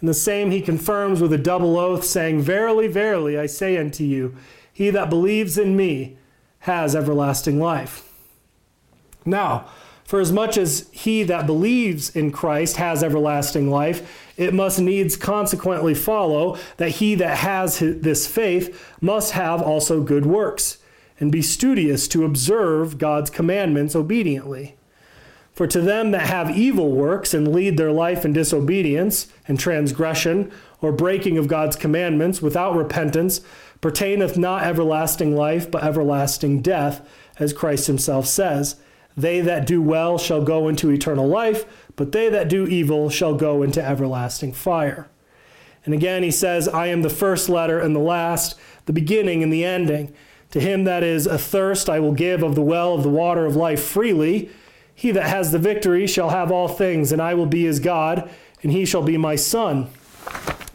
And 0.00 0.08
the 0.08 0.14
same 0.14 0.50
he 0.50 0.60
confirms 0.60 1.20
with 1.20 1.32
a 1.32 1.38
double 1.38 1.78
oath, 1.78 2.04
saying, 2.04 2.42
Verily, 2.42 2.86
verily, 2.86 3.38
I 3.38 3.46
say 3.46 3.76
unto 3.76 4.04
you, 4.04 4.36
he 4.72 4.90
that 4.90 5.10
believes 5.10 5.56
in 5.56 5.76
me 5.76 6.18
has 6.60 6.94
everlasting 6.94 7.58
life. 7.58 8.02
Now, 9.24 9.68
for 10.06 10.20
as 10.20 10.30
much 10.30 10.56
as 10.56 10.88
he 10.92 11.24
that 11.24 11.46
believes 11.46 12.14
in 12.14 12.30
Christ 12.30 12.76
has 12.76 13.02
everlasting 13.02 13.68
life, 13.68 14.30
it 14.36 14.54
must 14.54 14.78
needs 14.78 15.16
consequently 15.16 15.94
follow 15.94 16.56
that 16.76 16.90
he 16.90 17.16
that 17.16 17.38
has 17.38 17.80
this 17.80 18.26
faith 18.26 18.94
must 19.00 19.32
have 19.32 19.60
also 19.60 20.00
good 20.02 20.24
works, 20.24 20.78
and 21.18 21.32
be 21.32 21.42
studious 21.42 22.06
to 22.08 22.24
observe 22.24 22.98
God's 22.98 23.30
commandments 23.30 23.96
obediently. 23.96 24.76
For 25.54 25.66
to 25.66 25.80
them 25.80 26.10
that 26.10 26.28
have 26.28 26.56
evil 26.56 26.92
works 26.92 27.32
and 27.32 27.52
lead 27.52 27.76
their 27.78 27.90
life 27.90 28.24
in 28.24 28.34
disobedience 28.34 29.26
and 29.48 29.58
transgression, 29.58 30.52
or 30.82 30.92
breaking 30.92 31.38
of 31.38 31.48
God's 31.48 31.74
commandments 31.74 32.42
without 32.42 32.76
repentance 32.76 33.40
pertaineth 33.80 34.36
not 34.36 34.62
everlasting 34.62 35.34
life, 35.34 35.68
but 35.70 35.82
everlasting 35.82 36.60
death, 36.60 37.08
as 37.38 37.52
Christ 37.52 37.86
himself 37.86 38.26
says. 38.26 38.76
They 39.16 39.40
that 39.40 39.66
do 39.66 39.80
well 39.80 40.18
shall 40.18 40.42
go 40.42 40.68
into 40.68 40.90
eternal 40.90 41.26
life, 41.26 41.64
but 41.96 42.12
they 42.12 42.28
that 42.28 42.48
do 42.48 42.66
evil 42.66 43.08
shall 43.08 43.34
go 43.34 43.62
into 43.62 43.82
everlasting 43.82 44.52
fire. 44.52 45.08
And 45.84 45.94
again, 45.94 46.22
he 46.22 46.30
says, 46.30 46.68
I 46.68 46.88
am 46.88 47.02
the 47.02 47.08
first 47.08 47.48
letter 47.48 47.78
and 47.78 47.94
the 47.94 48.00
last, 48.00 48.56
the 48.84 48.92
beginning 48.92 49.42
and 49.42 49.52
the 49.52 49.64
ending. 49.64 50.12
To 50.50 50.60
him 50.60 50.84
that 50.84 51.02
is 51.02 51.26
athirst, 51.26 51.88
I 51.88 52.00
will 52.00 52.12
give 52.12 52.42
of 52.42 52.54
the 52.54 52.62
well 52.62 52.94
of 52.94 53.02
the 53.02 53.08
water 53.08 53.46
of 53.46 53.56
life 53.56 53.82
freely. 53.82 54.50
He 54.94 55.10
that 55.12 55.28
has 55.28 55.52
the 55.52 55.58
victory 55.58 56.06
shall 56.06 56.30
have 56.30 56.50
all 56.50 56.68
things, 56.68 57.12
and 57.12 57.22
I 57.22 57.34
will 57.34 57.46
be 57.46 57.64
his 57.64 57.80
God, 57.80 58.28
and 58.62 58.72
he 58.72 58.84
shall 58.84 59.02
be 59.02 59.16
my 59.16 59.36
son. 59.36 59.88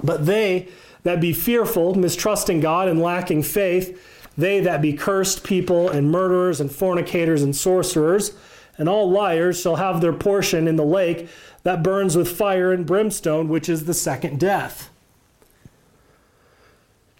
But 0.03 0.25
they 0.25 0.67
that 1.03 1.19
be 1.19 1.33
fearful, 1.33 1.95
mistrusting 1.95 2.59
God, 2.59 2.87
and 2.87 3.01
lacking 3.01 3.43
faith, 3.43 3.99
they 4.37 4.59
that 4.61 4.81
be 4.81 4.93
cursed 4.93 5.43
people, 5.43 5.89
and 5.89 6.11
murderers, 6.11 6.61
and 6.61 6.71
fornicators, 6.71 7.41
and 7.41 7.55
sorcerers, 7.55 8.33
and 8.77 8.87
all 8.87 9.09
liars 9.09 9.59
shall 9.59 9.75
have 9.75 10.01
their 10.01 10.13
portion 10.13 10.67
in 10.67 10.75
the 10.75 10.85
lake 10.85 11.27
that 11.63 11.83
burns 11.83 12.15
with 12.15 12.31
fire 12.35 12.71
and 12.71 12.85
brimstone, 12.85 13.47
which 13.47 13.69
is 13.69 13.85
the 13.85 13.93
second 13.93 14.39
death. 14.39 14.89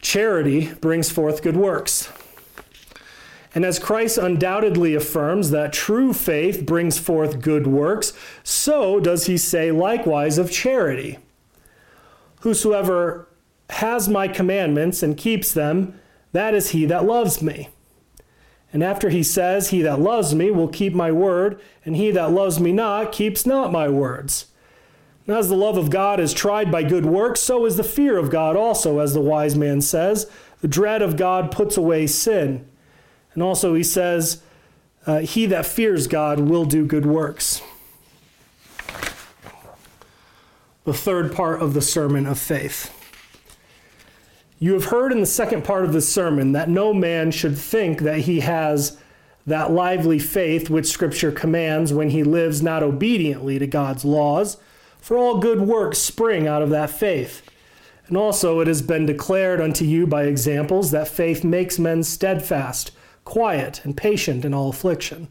Charity 0.02 0.74
brings 0.76 1.12
forth 1.12 1.43
good 1.43 1.58
works. 1.58 2.12
And 3.54 3.65
as 3.65 3.80
Christ 3.80 4.17
undoubtedly 4.17 4.95
affirms 4.95 5.52
that 5.52 5.74
true 5.74 6.13
faith 6.13 6.65
brings 6.65 6.97
forth 6.97 7.41
good 7.41 7.67
works, 7.67 8.13
so 8.43 9.00
does 9.00 9.26
he 9.26 9.38
say 9.38 9.71
likewise 9.71 10.38
of 10.38 10.50
charity. 10.50 11.19
Whosoever 12.39 13.28
has 13.69 14.08
my 14.08 14.28
commandments 14.28 15.04
and 15.04 15.17
keeps 15.17 15.52
them, 15.52 16.00
that 16.32 16.54
is 16.54 16.72
he 16.72 16.86
that 16.86 17.06
loves 17.06 17.41
me. 17.41 17.70
And 18.74 18.84
after 18.84 19.10
he 19.10 19.24
says, 19.24 19.70
He 19.70 19.82
that 19.82 20.00
loves 20.00 20.34
me 20.34 20.50
will 20.50 20.67
keep 20.67 20.94
my 20.94 21.12
word, 21.12 21.60
and 21.84 21.96
he 21.96 22.12
that 22.12 22.32
loves 22.32 22.60
me 22.60 22.72
not 22.72 23.12
keeps 23.12 23.46
not 23.46 23.72
my 23.72 23.89
words. 23.89 24.46
And 25.28 25.36
as 25.36 25.50
the 25.50 25.56
love 25.56 25.78
of 25.78 25.89
God 25.89 26.20
is 26.20 26.34
tried 26.34 26.72
by 26.72 26.84
good 26.84 27.06
works, 27.06 27.41
so 27.41 27.65
is 27.65 27.78
the 27.78 27.84
fear 27.84 28.17
of 28.17 28.30
God 28.30 28.56
also, 28.56 29.00
as 29.00 29.13
the 29.13 29.22
wise 29.22 29.56
man 29.56 29.82
says. 29.82 30.30
The 30.62 30.67
dread 30.67 31.02
of 31.02 31.17
God 31.17 31.52
puts 31.52 31.78
away 31.78 32.08
sin. 32.08 32.67
And 33.34 33.44
also, 33.44 33.74
he 33.74 33.84
says, 33.84 34.41
uh, 35.06 35.20
He 35.20 35.46
that 35.48 35.65
fears 35.65 36.08
God 36.08 36.39
will 36.39 36.65
do 36.65 36.86
good 36.86 37.06
works. 37.06 37.62
The 40.84 40.94
third 40.94 41.34
part 41.34 41.62
of 41.62 41.74
the 41.74 41.82
sermon 41.82 42.26
of 42.26 42.39
faith. 42.39 43.00
You 44.62 44.74
have 44.74 44.86
heard 44.86 45.12
in 45.12 45.19
the 45.19 45.26
second 45.26 45.63
part 45.63 45.86
of 45.86 45.91
this 45.91 46.08
sermon 46.08 46.52
that 46.52 46.69
no 46.69 46.93
man 46.93 47.32
should 47.32 47.58
think 47.58 48.02
that 48.02 48.19
he 48.19 48.41
has 48.41 48.95
that 49.47 49.71
lively 49.71 50.19
faith 50.19 50.69
which 50.69 50.86
Scripture 50.86 51.32
commands 51.32 51.91
when 51.91 52.12
he 52.12 52.24
lives 52.24 52.62
not 52.62 52.84
obediently 52.84 53.58
to 53.58 53.65
God's 53.65 54.06
laws, 54.06 54.58
for 55.00 55.17
all 55.17 55.39
good 55.39 55.62
works 55.62 55.97
spring 55.97 56.47
out 56.47 56.62
of 56.62 56.69
that 56.69 56.91
faith. 56.91 57.41
And 58.06 58.15
also 58.15 58.60
it 58.60 58.67
has 58.67 58.84
been 58.84 59.08
declared 59.08 59.60
unto 59.60 59.84
you 59.84 60.06
by 60.06 60.26
examples 60.26 60.91
that 60.91 61.08
faith 61.08 61.43
makes 61.43 61.80
men 61.80 62.04
steadfast 62.04 62.91
quiet, 63.26 63.82
and 63.84 63.95
patient 63.95 64.45
in 64.45 64.54
all 64.54 64.69
affliction. 64.69 65.28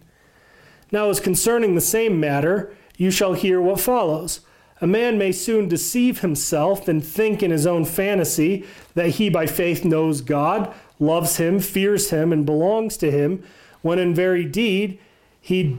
Now, 0.92 1.10
as 1.10 1.20
concerning 1.20 1.74
the 1.74 1.80
same 1.80 2.18
matter, 2.18 2.74
you 2.96 3.10
shall 3.10 3.34
hear 3.34 3.60
what 3.60 3.80
follows. 3.80 4.40
A 4.80 4.86
man 4.86 5.18
may 5.18 5.32
soon 5.32 5.68
deceive 5.68 6.20
himself 6.20 6.88
and 6.88 7.04
think 7.04 7.42
in 7.42 7.50
his 7.50 7.66
own 7.66 7.84
fantasy 7.84 8.64
that 8.94 9.10
he 9.10 9.28
by 9.28 9.46
faith 9.46 9.84
knows 9.84 10.22
God, 10.22 10.72
loves 10.98 11.36
him, 11.36 11.60
fears 11.60 12.10
him, 12.10 12.32
and 12.32 12.46
belongs 12.46 12.96
to 12.98 13.10
him, 13.10 13.42
when 13.82 13.98
in 13.98 14.14
very 14.14 14.44
deed 14.44 14.98
he 15.40 15.78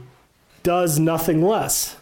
does 0.64 1.00
nothing 1.00 1.44
less. 1.44 1.96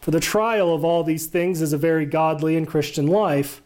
For 0.00 0.10
the 0.10 0.20
trial 0.20 0.74
of 0.74 0.84
all 0.84 1.04
these 1.04 1.26
things 1.26 1.62
is 1.62 1.72
a 1.72 1.78
very 1.78 2.06
godly 2.06 2.56
and 2.56 2.66
Christian 2.66 3.06
life. 3.06 3.62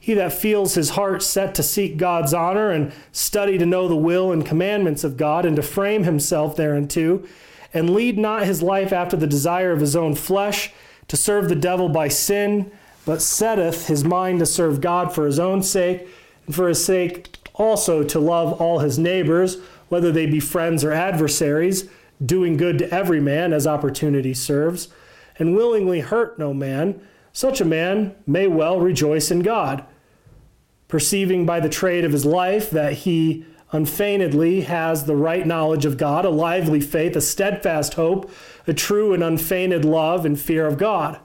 He 0.00 0.14
that 0.14 0.32
feels 0.32 0.74
his 0.74 0.90
heart 0.90 1.22
set 1.22 1.54
to 1.56 1.62
seek 1.62 1.96
God's 1.96 2.32
honor 2.32 2.70
and 2.70 2.92
study 3.12 3.58
to 3.58 3.66
know 3.66 3.88
the 3.88 3.96
will 3.96 4.30
and 4.30 4.46
commandments 4.46 5.02
of 5.02 5.16
God 5.16 5.44
and 5.44 5.56
to 5.56 5.62
frame 5.62 6.04
himself 6.04 6.54
thereunto, 6.54 7.24
and 7.74 7.90
lead 7.90 8.16
not 8.16 8.46
his 8.46 8.62
life 8.62 8.92
after 8.92 9.16
the 9.16 9.26
desire 9.26 9.72
of 9.72 9.80
his 9.80 9.96
own 9.96 10.14
flesh, 10.14 10.72
to 11.10 11.16
serve 11.16 11.48
the 11.48 11.56
devil 11.56 11.88
by 11.88 12.06
sin, 12.06 12.70
but 13.04 13.20
setteth 13.20 13.88
his 13.88 14.04
mind 14.04 14.38
to 14.38 14.46
serve 14.46 14.80
God 14.80 15.12
for 15.12 15.26
his 15.26 15.40
own 15.40 15.60
sake, 15.60 16.06
and 16.46 16.54
for 16.54 16.68
his 16.68 16.84
sake 16.84 17.36
also 17.54 18.04
to 18.04 18.20
love 18.20 18.60
all 18.60 18.78
his 18.78 18.96
neighbors, 18.96 19.56
whether 19.88 20.12
they 20.12 20.24
be 20.26 20.38
friends 20.38 20.84
or 20.84 20.92
adversaries, 20.92 21.90
doing 22.24 22.56
good 22.56 22.78
to 22.78 22.94
every 22.94 23.18
man 23.18 23.52
as 23.52 23.66
opportunity 23.66 24.32
serves, 24.32 24.86
and 25.36 25.56
willingly 25.56 25.98
hurt 25.98 26.38
no 26.38 26.54
man 26.54 27.00
such 27.32 27.60
a 27.60 27.64
man 27.64 28.14
may 28.24 28.46
well 28.46 28.78
rejoice 28.78 29.32
in 29.32 29.40
God, 29.40 29.84
perceiving 30.86 31.44
by 31.44 31.58
the 31.58 31.68
trade 31.68 32.04
of 32.04 32.12
his 32.12 32.24
life 32.24 32.70
that 32.70 32.92
he 32.92 33.44
unfeignedly 33.72 34.62
has 34.62 35.04
the 35.04 35.16
right 35.16 35.46
knowledge 35.46 35.84
of 35.84 35.96
God, 35.96 36.24
a 36.24 36.30
lively 36.30 36.80
faith, 36.80 37.16
a 37.16 37.20
steadfast 37.20 37.94
hope, 37.94 38.30
a 38.66 38.72
true 38.72 39.14
and 39.14 39.22
unfeigned 39.22 39.84
love 39.84 40.24
and 40.24 40.38
fear 40.38 40.66
of 40.66 40.78
God. 40.78 41.20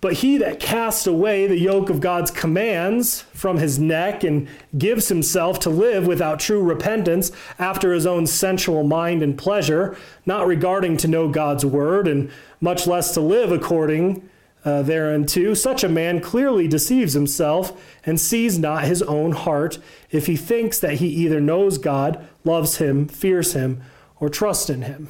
But 0.00 0.14
he 0.14 0.36
that 0.38 0.60
casts 0.60 1.06
away 1.06 1.46
the 1.46 1.58
yoke 1.58 1.88
of 1.88 2.00
God's 2.00 2.30
commands 2.30 3.22
from 3.32 3.58
his 3.58 3.78
neck 3.78 4.24
and 4.24 4.46
gives 4.76 5.08
himself 5.08 5.58
to 5.60 5.70
live 5.70 6.06
without 6.06 6.38
true 6.38 6.62
repentance 6.62 7.32
after 7.58 7.92
his 7.92 8.06
own 8.06 8.26
sensual 8.26 8.82
mind 8.82 9.22
and 9.22 9.38
pleasure, 9.38 9.96
not 10.26 10.46
regarding 10.46 10.98
to 10.98 11.08
know 11.08 11.28
God's 11.28 11.64
word, 11.64 12.06
and 12.06 12.30
much 12.60 12.86
less 12.86 13.14
to 13.14 13.20
live 13.20 13.50
according 13.50 14.28
uh, 14.66 14.82
thereunto, 14.82 15.54
such 15.54 15.84
a 15.84 15.88
man 15.88 16.20
clearly 16.20 16.66
deceives 16.66 17.12
himself 17.12 17.80
and 18.04 18.20
sees 18.20 18.58
not 18.58 18.84
his 18.84 19.00
own 19.02 19.30
heart 19.30 19.78
if 20.10 20.26
he 20.26 20.36
thinks 20.36 20.80
that 20.80 20.94
he 20.94 21.06
either 21.06 21.40
knows 21.40 21.78
God, 21.78 22.26
loves 22.42 22.78
him, 22.78 23.06
fears 23.06 23.52
him, 23.52 23.80
or 24.18 24.28
trusts 24.28 24.68
in 24.68 24.82
him. 24.82 25.08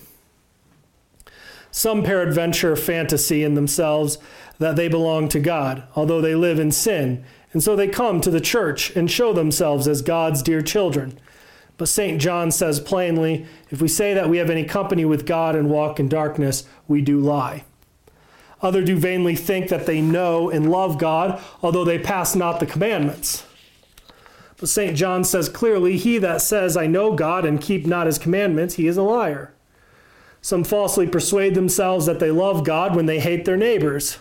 Some 1.70 2.02
peradventure 2.02 2.76
fantasy 2.76 3.42
in 3.42 3.54
themselves 3.54 4.18
that 4.58 4.76
they 4.76 4.88
belong 4.88 5.28
to 5.30 5.40
God, 5.40 5.84
although 5.96 6.20
they 6.20 6.34
live 6.34 6.58
in 6.58 6.70
sin, 6.70 7.24
and 7.54 7.62
so 7.62 7.74
they 7.74 7.88
come 7.88 8.20
to 8.20 8.30
the 8.30 8.40
church 8.42 8.94
and 8.94 9.10
show 9.10 9.32
themselves 9.32 9.88
as 9.88 10.02
God's 10.02 10.42
dear 10.42 10.60
children. 10.60 11.18
But 11.78 11.88
St. 11.88 12.20
John 12.20 12.50
says 12.50 12.78
plainly 12.78 13.46
if 13.70 13.80
we 13.80 13.88
say 13.88 14.12
that 14.12 14.28
we 14.28 14.36
have 14.36 14.50
any 14.50 14.64
company 14.64 15.06
with 15.06 15.24
God 15.24 15.56
and 15.56 15.70
walk 15.70 15.98
in 15.98 16.08
darkness, 16.08 16.64
we 16.86 17.00
do 17.00 17.18
lie. 17.18 17.64
Other 18.66 18.82
do 18.82 18.96
vainly 18.96 19.36
think 19.36 19.68
that 19.68 19.86
they 19.86 20.00
know 20.00 20.50
and 20.50 20.68
love 20.68 20.98
God, 20.98 21.40
although 21.62 21.84
they 21.84 22.00
pass 22.00 22.34
not 22.34 22.58
the 22.58 22.66
commandments. 22.66 23.46
But 24.56 24.68
St. 24.68 24.96
John 24.96 25.22
says 25.22 25.48
clearly, 25.48 25.96
He 25.96 26.18
that 26.18 26.42
says, 26.42 26.76
I 26.76 26.88
know 26.88 27.14
God 27.14 27.44
and 27.44 27.60
keep 27.60 27.86
not 27.86 28.08
his 28.08 28.18
commandments, 28.18 28.74
he 28.74 28.88
is 28.88 28.96
a 28.96 29.04
liar. 29.04 29.54
Some 30.40 30.64
falsely 30.64 31.06
persuade 31.06 31.54
themselves 31.54 32.06
that 32.06 32.18
they 32.18 32.32
love 32.32 32.64
God 32.64 32.96
when 32.96 33.06
they 33.06 33.20
hate 33.20 33.44
their 33.44 33.56
neighbors. 33.56 34.18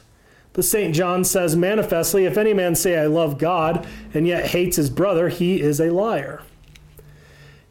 But 0.54 0.66
St. 0.66 0.94
John 0.94 1.24
says 1.24 1.56
manifestly, 1.56 2.26
If 2.26 2.38
any 2.38 2.54
man 2.54 2.76
say, 2.76 3.00
I 3.00 3.08
love 3.08 3.40
God, 3.40 3.88
and 4.14 4.28
yet 4.28 4.52
hates 4.52 4.78
his 4.78 4.92
brother, 4.92 5.30
he 5.30 5.60
is 5.60 5.80
a 5.80 5.90
liar. 5.90 6.44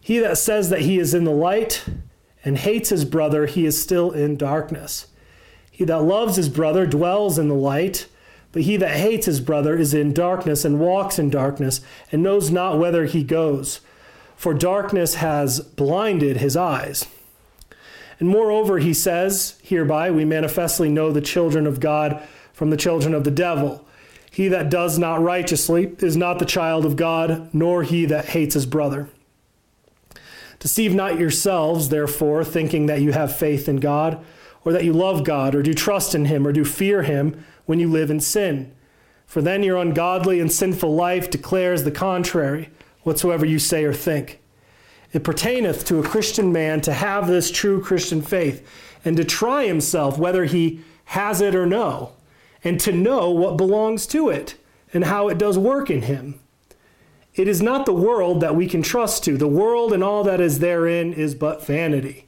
He 0.00 0.18
that 0.18 0.38
says 0.38 0.70
that 0.70 0.80
he 0.80 0.98
is 0.98 1.14
in 1.14 1.22
the 1.22 1.30
light 1.30 1.84
and 2.44 2.58
hates 2.58 2.88
his 2.88 3.04
brother, 3.04 3.46
he 3.46 3.64
is 3.64 3.80
still 3.80 4.10
in 4.10 4.36
darkness. 4.36 5.06
He 5.74 5.82
that 5.86 6.04
loves 6.04 6.36
his 6.36 6.48
brother 6.48 6.86
dwells 6.86 7.36
in 7.36 7.48
the 7.48 7.54
light, 7.54 8.06
but 8.52 8.62
he 8.62 8.76
that 8.76 8.96
hates 8.96 9.26
his 9.26 9.40
brother 9.40 9.76
is 9.76 9.92
in 9.92 10.12
darkness 10.12 10.64
and 10.64 10.78
walks 10.78 11.18
in 11.18 11.30
darkness 11.30 11.80
and 12.12 12.22
knows 12.22 12.48
not 12.48 12.78
whither 12.78 13.06
he 13.06 13.24
goes, 13.24 13.80
for 14.36 14.54
darkness 14.54 15.16
has 15.16 15.58
blinded 15.58 16.36
his 16.36 16.56
eyes. 16.56 17.06
And 18.20 18.28
moreover, 18.28 18.78
he 18.78 18.94
says, 18.94 19.58
Hereby 19.64 20.12
we 20.12 20.24
manifestly 20.24 20.88
know 20.88 21.10
the 21.10 21.20
children 21.20 21.66
of 21.66 21.80
God 21.80 22.22
from 22.52 22.70
the 22.70 22.76
children 22.76 23.12
of 23.12 23.24
the 23.24 23.32
devil. 23.32 23.84
He 24.30 24.46
that 24.46 24.70
does 24.70 24.96
not 24.96 25.20
righteously 25.20 25.96
is 25.98 26.16
not 26.16 26.38
the 26.38 26.44
child 26.44 26.86
of 26.86 26.94
God, 26.94 27.52
nor 27.52 27.82
he 27.82 28.06
that 28.06 28.26
hates 28.26 28.54
his 28.54 28.66
brother. 28.66 29.08
Deceive 30.60 30.94
not 30.94 31.18
yourselves, 31.18 31.88
therefore, 31.88 32.44
thinking 32.44 32.86
that 32.86 33.00
you 33.00 33.10
have 33.10 33.36
faith 33.36 33.68
in 33.68 33.78
God 33.78 34.24
or 34.64 34.72
that 34.72 34.84
you 34.84 34.92
love 34.92 35.24
God, 35.24 35.54
or 35.54 35.62
do 35.62 35.74
trust 35.74 36.14
in 36.14 36.24
Him, 36.24 36.46
or 36.46 36.52
do 36.52 36.64
fear 36.64 37.02
Him 37.02 37.44
when 37.66 37.78
you 37.78 37.88
live 37.88 38.10
in 38.10 38.20
sin. 38.20 38.72
For 39.26 39.42
then 39.42 39.62
your 39.62 39.76
ungodly 39.76 40.40
and 40.40 40.50
sinful 40.50 40.94
life 40.94 41.30
declares 41.30 41.84
the 41.84 41.90
contrary, 41.90 42.70
whatsoever 43.02 43.44
you 43.44 43.58
say 43.58 43.84
or 43.84 43.92
think. 43.92 44.40
It 45.12 45.24
pertaineth 45.24 45.84
to 45.86 45.98
a 45.98 46.08
Christian 46.08 46.52
man 46.52 46.80
to 46.82 46.92
have 46.92 47.26
this 47.26 47.50
true 47.50 47.82
Christian 47.82 48.22
faith, 48.22 48.66
and 49.04 49.16
to 49.16 49.24
try 49.24 49.66
himself 49.66 50.18
whether 50.18 50.44
he 50.44 50.80
has 51.06 51.40
it 51.40 51.54
or 51.54 51.66
no, 51.66 52.12
and 52.62 52.80
to 52.80 52.92
know 52.92 53.30
what 53.30 53.56
belongs 53.56 54.06
to 54.08 54.30
it, 54.30 54.56
and 54.92 55.04
how 55.04 55.28
it 55.28 55.38
does 55.38 55.58
work 55.58 55.90
in 55.90 56.02
him. 56.02 56.40
It 57.34 57.48
is 57.48 57.60
not 57.60 57.84
the 57.84 57.92
world 57.92 58.40
that 58.40 58.54
we 58.54 58.66
can 58.66 58.82
trust 58.82 59.24
to. 59.24 59.36
The 59.36 59.48
world 59.48 59.92
and 59.92 60.04
all 60.04 60.22
that 60.24 60.40
is 60.40 60.60
therein 60.60 61.12
is 61.12 61.34
but 61.34 61.66
vanity. 61.66 62.26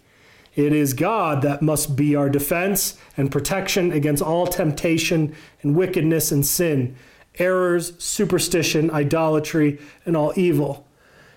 It 0.56 0.72
is 0.72 0.94
God 0.94 1.42
that 1.42 1.60
must 1.60 1.96
be 1.96 2.16
our 2.16 2.30
defense 2.30 2.98
and 3.16 3.30
protection 3.30 3.92
against 3.92 4.22
all 4.22 4.46
temptation 4.46 5.36
and 5.62 5.76
wickedness 5.76 6.32
and 6.32 6.44
sin, 6.44 6.96
errors, 7.38 7.92
superstition, 8.02 8.90
idolatry, 8.90 9.78
and 10.06 10.16
all 10.16 10.32
evil. 10.34 10.88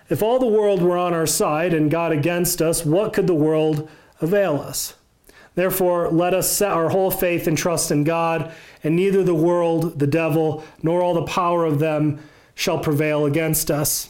If 0.10 0.24
all 0.24 0.40
the 0.40 0.48
world 0.48 0.82
were 0.82 0.98
on 0.98 1.14
our 1.14 1.28
side 1.28 1.74
and 1.74 1.92
God 1.92 2.14
against 2.14 2.62
us, 2.62 2.86
what 2.86 3.12
could 3.12 3.28
the 3.28 3.36
world 3.36 3.90
avail 4.22 4.60
us? 4.60 4.96
Therefore, 5.54 6.10
let 6.10 6.34
us 6.34 6.50
set 6.50 6.72
our 6.72 6.90
whole 6.90 7.12
faith 7.12 7.46
and 7.46 7.58
trust 7.58 7.92
in 7.92 8.06
God, 8.06 8.54
and 8.84 8.96
neither 8.96 9.22
the 9.22 9.36
world, 9.36 10.00
the 10.00 10.08
devil, 10.08 10.64
nor 10.82 11.02
all 11.02 11.14
the 11.14 11.24
power 11.24 11.66
of 11.66 11.80
them 11.80 12.20
shall 12.56 12.80
prevail 12.80 13.26
against 13.26 13.70
us. 13.70 14.10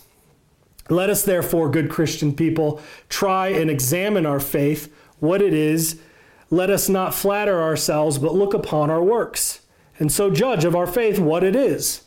Let 0.89 1.09
us, 1.09 1.23
therefore, 1.23 1.69
good 1.69 1.89
Christian 1.89 2.33
people, 2.33 2.81
try 3.07 3.49
and 3.49 3.69
examine 3.69 4.25
our 4.25 4.39
faith, 4.39 4.93
what 5.19 5.41
it 5.41 5.53
is. 5.53 5.99
Let 6.49 6.69
us 6.69 6.89
not 6.89 7.13
flatter 7.13 7.61
ourselves, 7.61 8.17
but 8.17 8.33
look 8.33 8.53
upon 8.53 8.89
our 8.89 9.03
works, 9.03 9.61
and 9.99 10.11
so 10.11 10.31
judge 10.31 10.65
of 10.65 10.75
our 10.75 10.87
faith 10.87 11.19
what 11.19 11.43
it 11.43 11.55
is. 11.55 12.03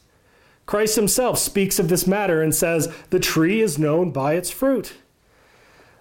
Christ 0.67 0.97
himself 0.97 1.39
speaks 1.39 1.79
of 1.79 1.89
this 1.89 2.07
matter 2.07 2.43
and 2.43 2.55
says, 2.55 2.93
The 3.11 3.21
tree 3.21 3.61
is 3.61 3.79
known 3.79 4.11
by 4.11 4.35
its 4.35 4.51
fruit. 4.51 4.95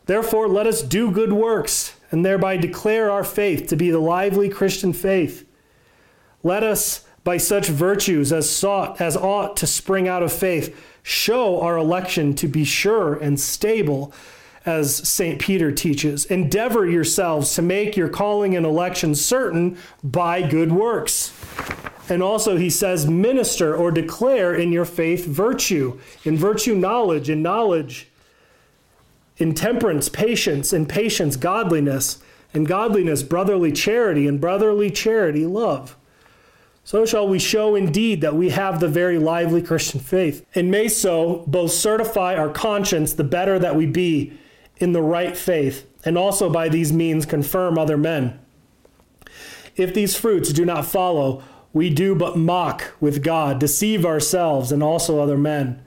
Therefore, 0.06 0.48
let 0.48 0.68
us 0.68 0.82
do 0.82 1.12
good 1.12 1.34
works, 1.34 1.96
and 2.10 2.26
thereby 2.26 2.58
declare 2.58 3.12
our 3.12 3.24
faith 3.24 3.68
to 3.68 3.76
be 3.76 3.92
the 3.92 4.00
lively 4.00 4.50
Christian 4.50 4.94
faith. 4.94 5.48
Let 6.44 6.64
us 6.64 7.06
by 7.24 7.38
such 7.38 7.68
virtues 7.68 8.34
as 8.34 8.50
sought 8.50 9.00
as 9.00 9.16
ought 9.16 9.56
to 9.58 9.68
spring 9.68 10.08
out 10.08 10.24
of 10.24 10.32
faith 10.32 10.76
show 11.04 11.62
our 11.62 11.78
election 11.78 12.34
to 12.36 12.48
be 12.48 12.64
sure 12.64 13.16
and 13.16 13.40
stable 13.40 14.14
as 14.66 15.08
St. 15.08 15.40
Peter 15.40 15.72
teaches. 15.72 16.26
Endeavor 16.26 16.88
yourselves 16.88 17.56
to 17.56 17.62
make 17.62 17.98
your 17.98 18.10
calling 18.10 18.56
and 18.56 18.66
election 18.66 19.16
certain 19.16 19.78
by 20.04 20.42
good 20.48 20.72
works. 20.72 21.34
And 22.10 22.22
also, 22.22 22.58
he 22.58 22.70
says, 22.70 23.08
minister 23.08 23.76
or 23.76 23.90
declare 23.90 24.54
in 24.54 24.72
your 24.72 24.86
faith 24.86 25.26
virtue, 25.26 26.00
in 26.24 26.38
virtue, 26.38 26.76
knowledge, 26.76 27.30
in 27.30 27.42
knowledge, 27.42 28.10
in 29.38 29.54
temperance, 29.56 30.10
patience, 30.10 30.74
in 30.74 30.86
patience, 30.86 31.38
godliness, 31.38 32.20
in 32.54 32.66
godliness, 32.66 33.24
brotherly 33.24 33.72
charity, 33.72 34.28
and 34.28 34.42
brotherly 34.42 34.92
charity, 34.92 35.46
love. 35.46 35.96
So 36.84 37.06
shall 37.06 37.28
we 37.28 37.40
show 37.40 37.76
indeed 37.76 38.22
that 38.22 38.36
we 38.36 38.50
have 38.50 38.80
the 38.80 38.88
very 38.88 39.20
lively 39.20 39.62
Christian 39.62 40.00
faith, 40.00 40.46
and 40.56 40.72
may 40.72 40.88
so 40.88 41.44
both 41.48 41.72
certify 41.72 42.36
our 42.36 42.50
conscience 42.50 43.14
the 43.14 43.24
better 43.24 43.60
that 43.60 43.76
we 43.76 43.86
be 43.86 44.34
in 44.78 44.94
the 44.94 45.02
right 45.02 45.38
faith, 45.38 45.88
and 46.04 46.18
also 46.18 46.50
by 46.50 46.70
these 46.70 46.92
means 46.92 47.26
confirm 47.26 47.78
other 47.78 47.98
men. 47.98 48.40
If 49.76 49.94
these 49.94 50.16
fruits 50.16 50.52
do 50.52 50.66
not 50.66 50.86
follow, 50.86 51.44
we 51.72 51.90
do 51.90 52.16
but 52.16 52.38
mock 52.38 52.94
with 53.00 53.24
God, 53.24 53.60
deceive 53.60 54.06
ourselves 54.06 54.72
and 54.72 54.84
also 54.84 55.20
other 55.20 55.38
men. 55.38 55.82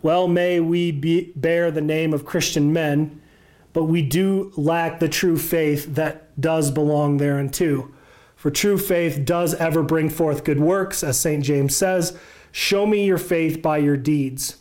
Well, 0.00 0.26
may 0.26 0.58
we 0.58 0.90
be, 0.90 1.32
bear 1.36 1.70
the 1.70 1.80
name 1.80 2.12
of 2.12 2.24
Christian 2.24 2.72
men, 2.72 3.20
but 3.72 3.84
we 3.84 4.02
do 4.02 4.52
lack 4.56 4.98
the 4.98 5.08
true 5.08 5.38
faith 5.38 5.94
that 5.94 6.40
does 6.40 6.70
belong 6.70 7.18
thereunto. 7.18 7.90
For 8.42 8.50
true 8.50 8.76
faith 8.76 9.24
does 9.24 9.54
ever 9.54 9.84
bring 9.84 10.10
forth 10.10 10.42
good 10.42 10.58
works, 10.58 11.04
as 11.04 11.16
St. 11.16 11.44
James 11.44 11.76
says 11.76 12.18
Show 12.50 12.86
me 12.86 13.06
your 13.06 13.16
faith 13.16 13.62
by 13.62 13.78
your 13.78 13.96
deeds. 13.96 14.56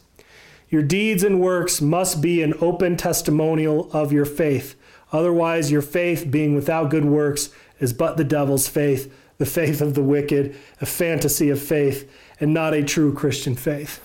Your 0.70 0.84
deeds 0.84 1.24
and 1.24 1.42
works 1.42 1.82
must 1.82 2.22
be 2.22 2.44
an 2.44 2.54
open 2.62 2.96
testimonial 2.96 3.90
of 3.92 4.12
your 4.12 4.26
faith. 4.26 4.76
Otherwise, 5.12 5.72
your 5.72 5.82
faith, 5.82 6.30
being 6.30 6.54
without 6.54 6.92
good 6.92 7.06
works, 7.06 7.50
is 7.80 7.92
but 7.92 8.18
the 8.18 8.24
devil's 8.24 8.68
faith, 8.68 9.12
the 9.40 9.48
faith 9.48 9.82
of 9.82 9.96
the 9.96 10.04
wicked, 10.04 10.56
a 10.80 10.86
fantasy 10.86 11.50
of 11.50 11.60
faith, 11.60 12.08
and 12.40 12.54
not 12.54 12.76
a 12.76 12.84
true 12.84 13.12
Christian 13.12 13.56
faith. 13.56 14.00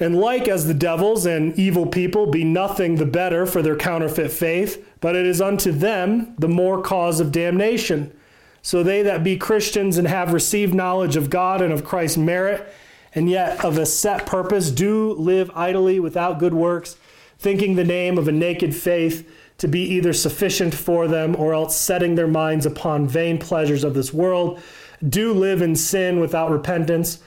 And 0.00 0.16
like 0.16 0.48
as 0.48 0.66
the 0.66 0.74
devils 0.74 1.24
and 1.24 1.56
evil 1.58 1.86
people 1.86 2.26
be 2.26 2.42
nothing 2.44 2.96
the 2.96 3.06
better 3.06 3.46
for 3.46 3.62
their 3.62 3.76
counterfeit 3.76 4.32
faith, 4.32 4.84
but 5.00 5.14
it 5.14 5.24
is 5.24 5.40
unto 5.40 5.70
them 5.70 6.34
the 6.38 6.48
more 6.48 6.82
cause 6.82 7.20
of 7.20 7.30
damnation. 7.30 8.12
So 8.60 8.82
they 8.82 9.02
that 9.02 9.22
be 9.22 9.36
Christians 9.36 9.98
and 9.98 10.08
have 10.08 10.32
received 10.32 10.74
knowledge 10.74 11.16
of 11.16 11.30
God 11.30 11.60
and 11.60 11.72
of 11.72 11.84
Christ's 11.84 12.16
merit, 12.16 12.66
and 13.14 13.30
yet 13.30 13.64
of 13.64 13.78
a 13.78 13.86
set 13.86 14.26
purpose, 14.26 14.70
do 14.70 15.12
live 15.12 15.50
idly 15.54 16.00
without 16.00 16.40
good 16.40 16.54
works, 16.54 16.96
thinking 17.38 17.76
the 17.76 17.84
name 17.84 18.18
of 18.18 18.26
a 18.26 18.32
naked 18.32 18.74
faith 18.74 19.30
to 19.58 19.68
be 19.68 19.82
either 19.82 20.12
sufficient 20.12 20.74
for 20.74 21.06
them 21.06 21.36
or 21.36 21.54
else 21.54 21.76
setting 21.76 22.16
their 22.16 22.26
minds 22.26 22.66
upon 22.66 23.06
vain 23.06 23.38
pleasures 23.38 23.84
of 23.84 23.94
this 23.94 24.12
world, 24.12 24.60
do 25.08 25.32
live 25.32 25.62
in 25.62 25.76
sin 25.76 26.18
without 26.18 26.50
repentance 26.50 27.20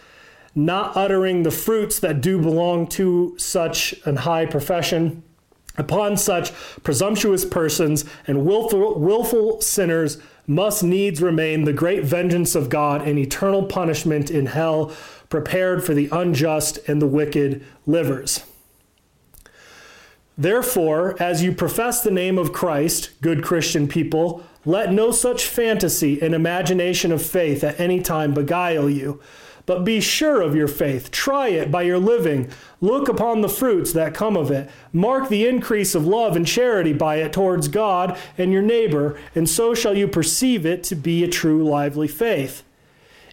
not 0.57 0.97
uttering 0.97 1.43
the 1.43 1.51
fruits 1.51 1.99
that 1.99 2.19
do 2.19 2.41
belong 2.41 2.87
to 2.87 3.35
such 3.37 3.93
an 4.05 4.17
high 4.17 4.43
profession. 4.43 5.21
Upon 5.77 6.17
such 6.17 6.51
presumptuous 6.81 7.45
persons 7.45 8.05
and 8.25 8.43
willful, 8.43 8.99
willful 8.99 9.61
sinners 9.61 10.17
must 10.47 10.83
needs 10.83 11.21
remain 11.21 11.65
the 11.65 11.73
great 11.73 12.03
vengeance 12.03 12.55
of 12.55 12.69
God 12.69 13.07
and 13.07 13.19
eternal 13.19 13.65
punishment 13.65 14.31
in 14.31 14.47
hell, 14.47 14.91
prepared 15.29 15.83
for 15.83 15.93
the 15.93 16.09
unjust 16.11 16.79
and 16.87 16.99
the 16.99 17.07
wicked 17.07 17.63
livers. 17.85 18.43
Therefore, 20.39 21.21
as 21.21 21.43
you 21.43 21.51
profess 21.51 22.01
the 22.01 22.09
name 22.09 22.39
of 22.39 22.53
Christ, 22.53 23.11
good 23.21 23.43
Christian 23.43 23.87
people, 23.87 24.43
let 24.65 24.91
no 24.91 25.11
such 25.11 25.45
fantasy 25.45 26.19
and 26.19 26.33
imagination 26.33 27.11
of 27.11 27.21
faith 27.21 27.63
at 27.63 27.79
any 27.79 28.01
time 28.01 28.33
beguile 28.33 28.89
you 28.89 29.21
but 29.67 29.83
be 29.85 30.01
sure 30.01 30.41
of 30.41 30.55
your 30.55 30.67
faith. 30.67 31.11
Try 31.11 31.49
it 31.49 31.69
by 31.69 31.83
your 31.83 31.99
living. 31.99 32.49
Look 32.81 33.07
upon 33.07 33.41
the 33.41 33.49
fruits 33.49 33.93
that 33.93 34.15
come 34.15 34.35
of 34.35 34.49
it. 34.49 34.67
Mark 34.91 35.29
the 35.29 35.45
increase 35.45 35.93
of 35.93 36.07
love 36.07 36.35
and 36.35 36.47
charity 36.47 36.93
by 36.93 37.17
it 37.17 37.33
towards 37.33 37.67
God 37.67 38.17
and 38.39 38.51
your 38.51 38.63
neighbor, 38.63 39.19
and 39.35 39.47
so 39.47 39.75
shall 39.75 39.95
you 39.95 40.07
perceive 40.07 40.65
it 40.65 40.83
to 40.85 40.95
be 40.95 41.23
a 41.23 41.27
true, 41.27 41.63
lively 41.63 42.07
faith. 42.07 42.63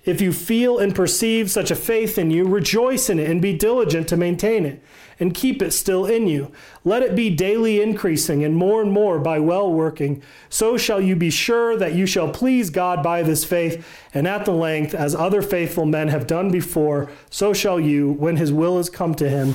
If 0.04 0.20
you 0.20 0.32
feel 0.32 0.78
and 0.78 0.94
perceive 0.94 1.50
such 1.50 1.70
a 1.70 1.76
faith 1.76 2.18
in 2.18 2.30
you, 2.30 2.46
rejoice 2.46 3.08
in 3.08 3.18
it 3.18 3.30
and 3.30 3.40
be 3.40 3.54
diligent 3.54 4.06
to 4.08 4.16
maintain 4.16 4.66
it 4.66 4.82
and 5.18 5.34
keep 5.34 5.62
it 5.62 5.70
still 5.70 6.04
in 6.04 6.26
you. 6.26 6.50
Let 6.84 7.02
it 7.02 7.16
be 7.16 7.30
daily 7.30 7.80
increasing 7.80 8.44
and 8.44 8.56
more 8.56 8.82
and 8.82 8.92
more 8.92 9.18
by 9.18 9.38
well 9.38 9.72
working. 9.72 10.22
So 10.48 10.76
shall 10.76 11.00
you 11.00 11.16
be 11.16 11.30
sure 11.30 11.76
that 11.76 11.94
you 11.94 12.04
shall 12.04 12.28
please 12.28 12.68
God 12.70 13.02
by 13.02 13.22
this 13.22 13.44
faith, 13.44 13.86
and 14.12 14.26
at 14.26 14.44
the 14.44 14.52
length, 14.52 14.94
as 14.94 15.14
other 15.14 15.40
faithful 15.40 15.86
men 15.86 16.08
have 16.08 16.26
done 16.26 16.50
before, 16.50 17.10
so 17.30 17.52
shall 17.52 17.80
you, 17.80 18.12
when 18.12 18.36
his 18.36 18.52
will 18.52 18.78
is 18.78 18.90
come 18.90 19.14
to 19.14 19.28
him, 19.28 19.54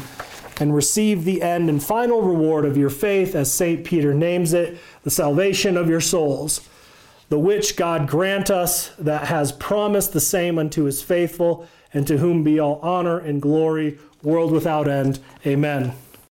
and 0.60 0.74
receive 0.74 1.24
the 1.24 1.42
end 1.42 1.70
and 1.70 1.84
final 1.84 2.22
reward 2.22 2.66
of 2.66 2.78
your 2.78 2.90
faith, 2.90 3.36
as 3.36 3.54
St. 3.54 3.84
Peter 3.86 4.14
names 4.14 4.54
it, 4.54 4.78
the 5.04 5.12
salvation 5.12 5.78
of 5.78 5.90
your 5.90 6.02
souls 6.02 6.68
the 7.30 7.40
which 7.40 7.76
God 7.76 8.08
grant 8.08 8.50
us 8.50 8.90
that 9.00 9.28
has 9.28 9.52
promised 9.52 10.14
the 10.14 10.20
same 10.20 10.58
unto 10.58 10.84
his 10.84 11.02
faithful, 11.02 11.68
and 11.94 12.06
to 12.08 12.18
whom 12.18 12.44
be 12.44 12.60
all 12.60 12.80
honor 12.82 13.18
and 13.18 13.42
glory, 13.42 13.98
world 14.22 14.52
without 14.52 14.88
end. 14.88 15.20
Amen. 15.46 15.94